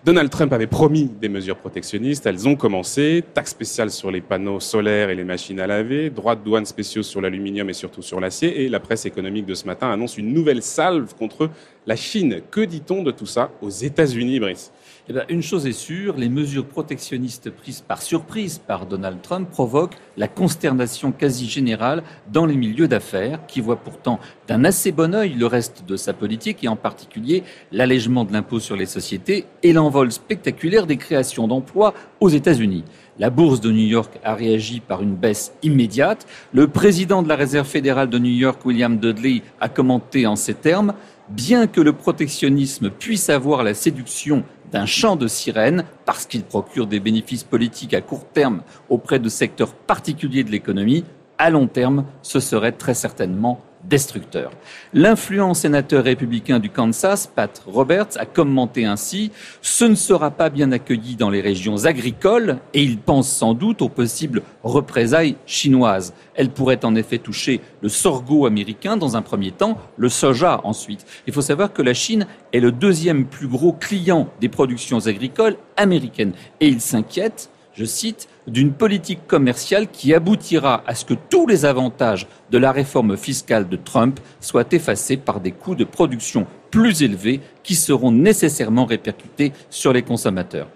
[0.04, 2.26] Donald Trump avait promis des mesures protectionnistes.
[2.26, 3.24] Elles ont commencé.
[3.36, 6.10] Taxe spéciale sur les panneaux solaires et les machines à laver.
[6.10, 8.64] Droits de douane spéciaux sur l'aluminium et surtout sur l'acier.
[8.64, 11.52] Et la presse économique de ce matin annonce une nouvelle salve contre
[11.86, 12.42] la Chine.
[12.50, 14.72] Que dit-on de tout ça aux États-Unis, Brice?
[15.10, 19.50] Eh bien, une chose est sûre, les mesures protectionnistes prises par surprise par Donald Trump
[19.50, 25.16] provoquent la consternation quasi générale dans les milieux d'affaires, qui voient pourtant d'un assez bon
[25.16, 29.46] œil le reste de sa politique, et en particulier l'allègement de l'impôt sur les sociétés
[29.64, 32.84] et l'envol spectaculaire des créations d'emplois aux États-Unis.
[33.18, 36.26] La bourse de New York a réagi par une baisse immédiate.
[36.54, 40.54] Le président de la Réserve fédérale de New York, William Dudley, a commenté en ces
[40.54, 40.94] termes
[41.32, 46.88] Bien que le protectionnisme puisse avoir la séduction d'un chant de sirène parce qu'il procure
[46.88, 51.04] des bénéfices politiques à court terme auprès de secteurs particuliers de l'économie,
[51.38, 54.52] à long terme, ce serait très certainement destructeur.
[54.94, 60.72] L'influent sénateur républicain du Kansas, Pat Roberts, a commenté ainsi Ce ne sera pas bien
[60.72, 66.14] accueilli dans les régions agricoles et il pense sans doute aux possibles représailles chinoises.
[66.36, 71.06] Elles pourraient en effet toucher le sorgho américain dans un premier temps, le soja ensuite.
[71.28, 75.58] Il faut savoir que la Chine est le deuxième plus gros client des productions agricoles
[75.78, 81.48] américaines et il s'inquiète je cite, d'une politique commerciale qui aboutira à ce que tous
[81.48, 86.48] les avantages de la réforme fiscale de Trump soient effacés par des coûts de production
[86.70, 90.68] plus élevés qui seront nécessairement répercutés sur les consommateurs.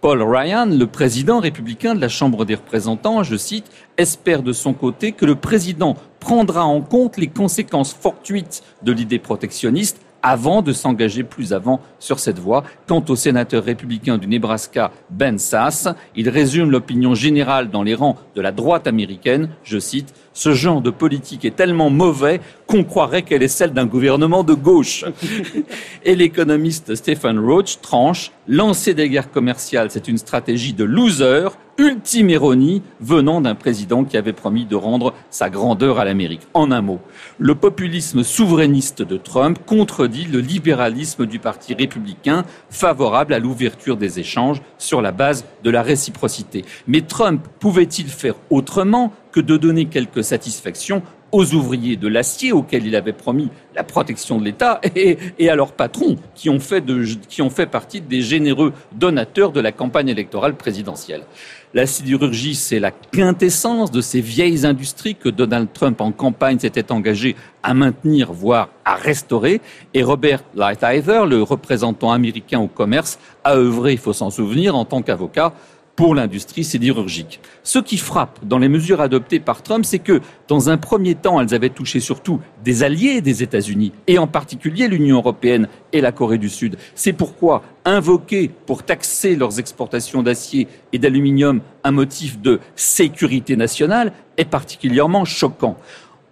[0.00, 4.74] Paul Ryan, le président républicain de la Chambre des représentants, je cite, espère de son
[4.74, 10.72] côté que le président prendra en compte les conséquences fortuites de l'idée protectionniste avant de
[10.72, 12.64] s'engager plus avant sur cette voie.
[12.88, 18.16] Quant au sénateur républicain du Nebraska, Ben Sass, il résume l'opinion générale dans les rangs
[18.34, 23.22] de la droite américaine, je cite, Ce genre de politique est tellement mauvais qu'on croirait
[23.22, 25.04] qu'elle est celle d'un gouvernement de gauche.
[26.04, 32.30] Et l'économiste Stephen Roach tranche, lancer des guerres commerciales, c'est une stratégie de loser, ultime
[32.30, 36.42] ironie venant d'un président qui avait promis de rendre sa grandeur à l'Amérique.
[36.52, 37.00] En un mot,
[37.38, 44.18] le populisme souverainiste de Trump contredit le libéralisme du Parti républicain favorable à l'ouverture des
[44.18, 46.64] échanges sur la base de la réciprocité.
[46.86, 49.12] Mais Trump pouvait-il faire autrement?
[49.34, 54.38] Que de donner quelques satisfactions aux ouvriers de l'acier auxquels il avait promis la protection
[54.38, 56.84] de l'État et, à leurs patrons qui ont, fait
[57.28, 61.22] qui ont fait partie des généreux donateurs de la campagne électorale présidentielle.
[61.74, 66.92] La sidérurgie, c'est la quintessence de ces vieilles industries que Donald Trump en campagne s'était
[66.92, 69.60] engagé à maintenir, voire à restaurer.
[69.92, 74.84] Et Robert Lighthizer, le représentant américain au commerce, a œuvré, il faut s'en souvenir, en
[74.84, 75.52] tant qu'avocat
[75.96, 77.40] pour l'industrie sidérurgique.
[77.62, 81.40] Ce qui frappe dans les mesures adoptées par Trump, c'est que, dans un premier temps,
[81.40, 86.12] elles avaient touché surtout des alliés des États-Unis, et en particulier l'Union européenne et la
[86.12, 86.76] Corée du Sud.
[86.94, 94.12] C'est pourquoi invoquer pour taxer leurs exportations d'acier et d'aluminium un motif de sécurité nationale
[94.36, 95.76] est particulièrement choquant.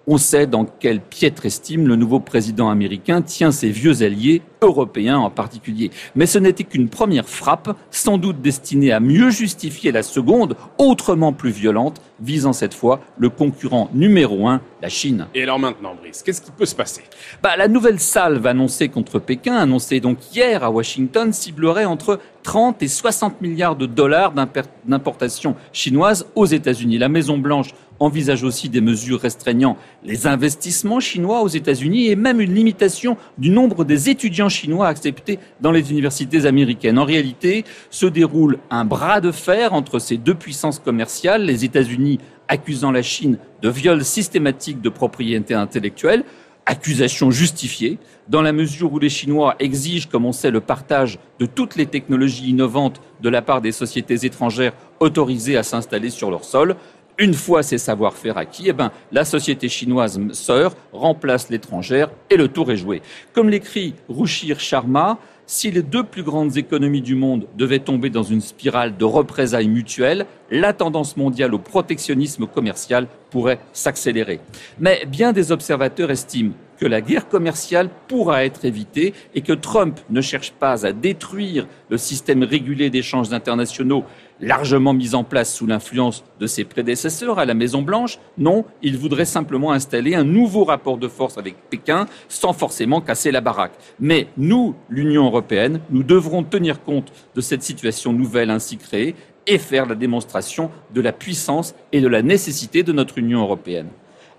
[0.08, 5.18] On sait dans quelle piètre estime le nouveau président américain tient ses vieux alliés, européens
[5.18, 5.92] en particulier.
[6.16, 11.32] Mais ce n'était qu'une première frappe, sans doute destinée à mieux justifier la seconde, autrement
[11.32, 15.26] plus violente, visant cette fois le concurrent numéro un, la Chine.
[15.36, 17.02] Et alors maintenant, Brice, qu'est-ce qui peut se passer?
[17.40, 22.82] Bah, La nouvelle salve annoncée contre Pékin, annoncée donc hier à Washington, ciblerait entre 30
[22.82, 24.32] et 60 milliards de dollars
[24.84, 26.98] d'importation chinoise aux États-Unis.
[26.98, 27.70] La Maison-Blanche
[28.02, 33.50] envisage aussi des mesures restreignant les investissements chinois aux États-Unis et même une limitation du
[33.50, 36.98] nombre des étudiants chinois acceptés dans les universités américaines.
[36.98, 42.18] En réalité, se déroule un bras de fer entre ces deux puissances commerciales, les États-Unis
[42.48, 46.24] accusant la Chine de viol systématique de propriété intellectuelle,
[46.66, 47.98] accusation justifiée,
[48.28, 51.86] dans la mesure où les Chinois exigent, comme on sait, le partage de toutes les
[51.86, 56.76] technologies innovantes de la part des sociétés étrangères autorisées à s'installer sur leur sol.
[57.18, 62.48] Une fois ces savoir-faire acquis, eh ben, la société chinoise sœur remplace l'étrangère et le
[62.48, 63.02] tour est joué.
[63.34, 68.22] Comme l'écrit Ruchir Sharma, si les deux plus grandes économies du monde devaient tomber dans
[68.22, 74.40] une spirale de représailles mutuelles, la tendance mondiale au protectionnisme commercial pourrait s'accélérer.
[74.80, 80.00] Mais bien des observateurs estiment que la guerre commerciale pourra être évitée et que Trump
[80.10, 84.04] ne cherche pas à détruire le système régulé d'échanges internationaux
[84.42, 88.18] largement mis en place sous l'influence de ses prédécesseurs à la Maison-Blanche.
[88.36, 93.30] Non, il voudrait simplement installer un nouveau rapport de force avec Pékin sans forcément casser
[93.30, 93.78] la baraque.
[94.00, 99.14] Mais nous, l'Union européenne, nous devrons tenir compte de cette situation nouvelle ainsi créée
[99.46, 103.88] et faire la démonstration de la puissance et de la nécessité de notre Union européenne.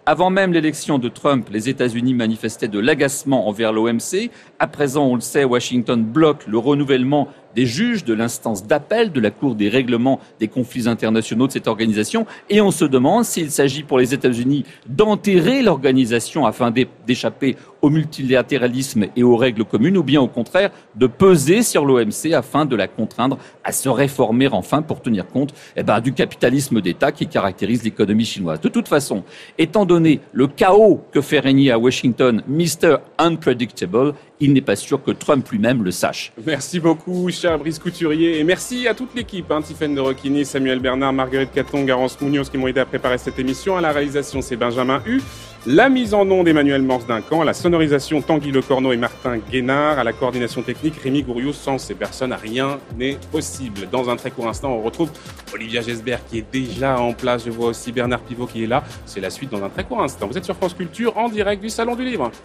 [0.05, 4.31] Avant même l'élection de Trump, les États-Unis manifestaient de l'agacement envers l'OMC.
[4.59, 9.19] À présent, on le sait, Washington bloque le renouvellement des juges de l'instance d'appel de
[9.19, 12.25] la Cour des règlements des conflits internationaux de cette organisation.
[12.49, 16.71] Et on se demande s'il s'agit pour les États-Unis d'enterrer l'organisation afin
[17.05, 22.31] d'échapper au multilatéralisme et aux règles communes ou bien au contraire de peser sur l'OMC
[22.33, 26.81] afin de la contraindre à se réformer enfin pour tenir compte eh ben, du capitalisme
[26.81, 28.61] d'État qui caractérise l'économie chinoise.
[28.61, 29.23] De toute façon,
[29.57, 32.97] étant donné le chaos que fait régner à Washington Mr.
[33.17, 36.31] Unpredictable, il n'est pas sûr que Trump lui-même le sache.
[36.45, 40.79] Merci beaucoup, cher Brice Couturier, et merci à toute l'équipe, hein, Tiffaine de Roquigny, Samuel
[40.79, 43.75] Bernard, Marguerite Caton, Garance Munoz, qui m'ont aidé à préparer cette émission.
[43.75, 45.21] À la réalisation, c'est Benjamin Hu.
[45.65, 49.97] La mise en nom d'Emmanuel Morse Duncan, à la sonorisation Tanguy Lecorneau et Martin Guénard,
[49.97, 51.53] à la coordination technique Rémi Gouriou.
[51.53, 53.87] Sans ces personnes, rien n'est possible.
[53.89, 55.09] Dans un très court instant, on retrouve
[55.53, 57.45] Olivia Gesbert qui est déjà en place.
[57.45, 58.83] Je vois aussi Bernard Pivot qui est là.
[59.05, 60.27] C'est la suite dans un très court instant.
[60.27, 62.29] Vous êtes sur France Culture en direct du Salon du Livre.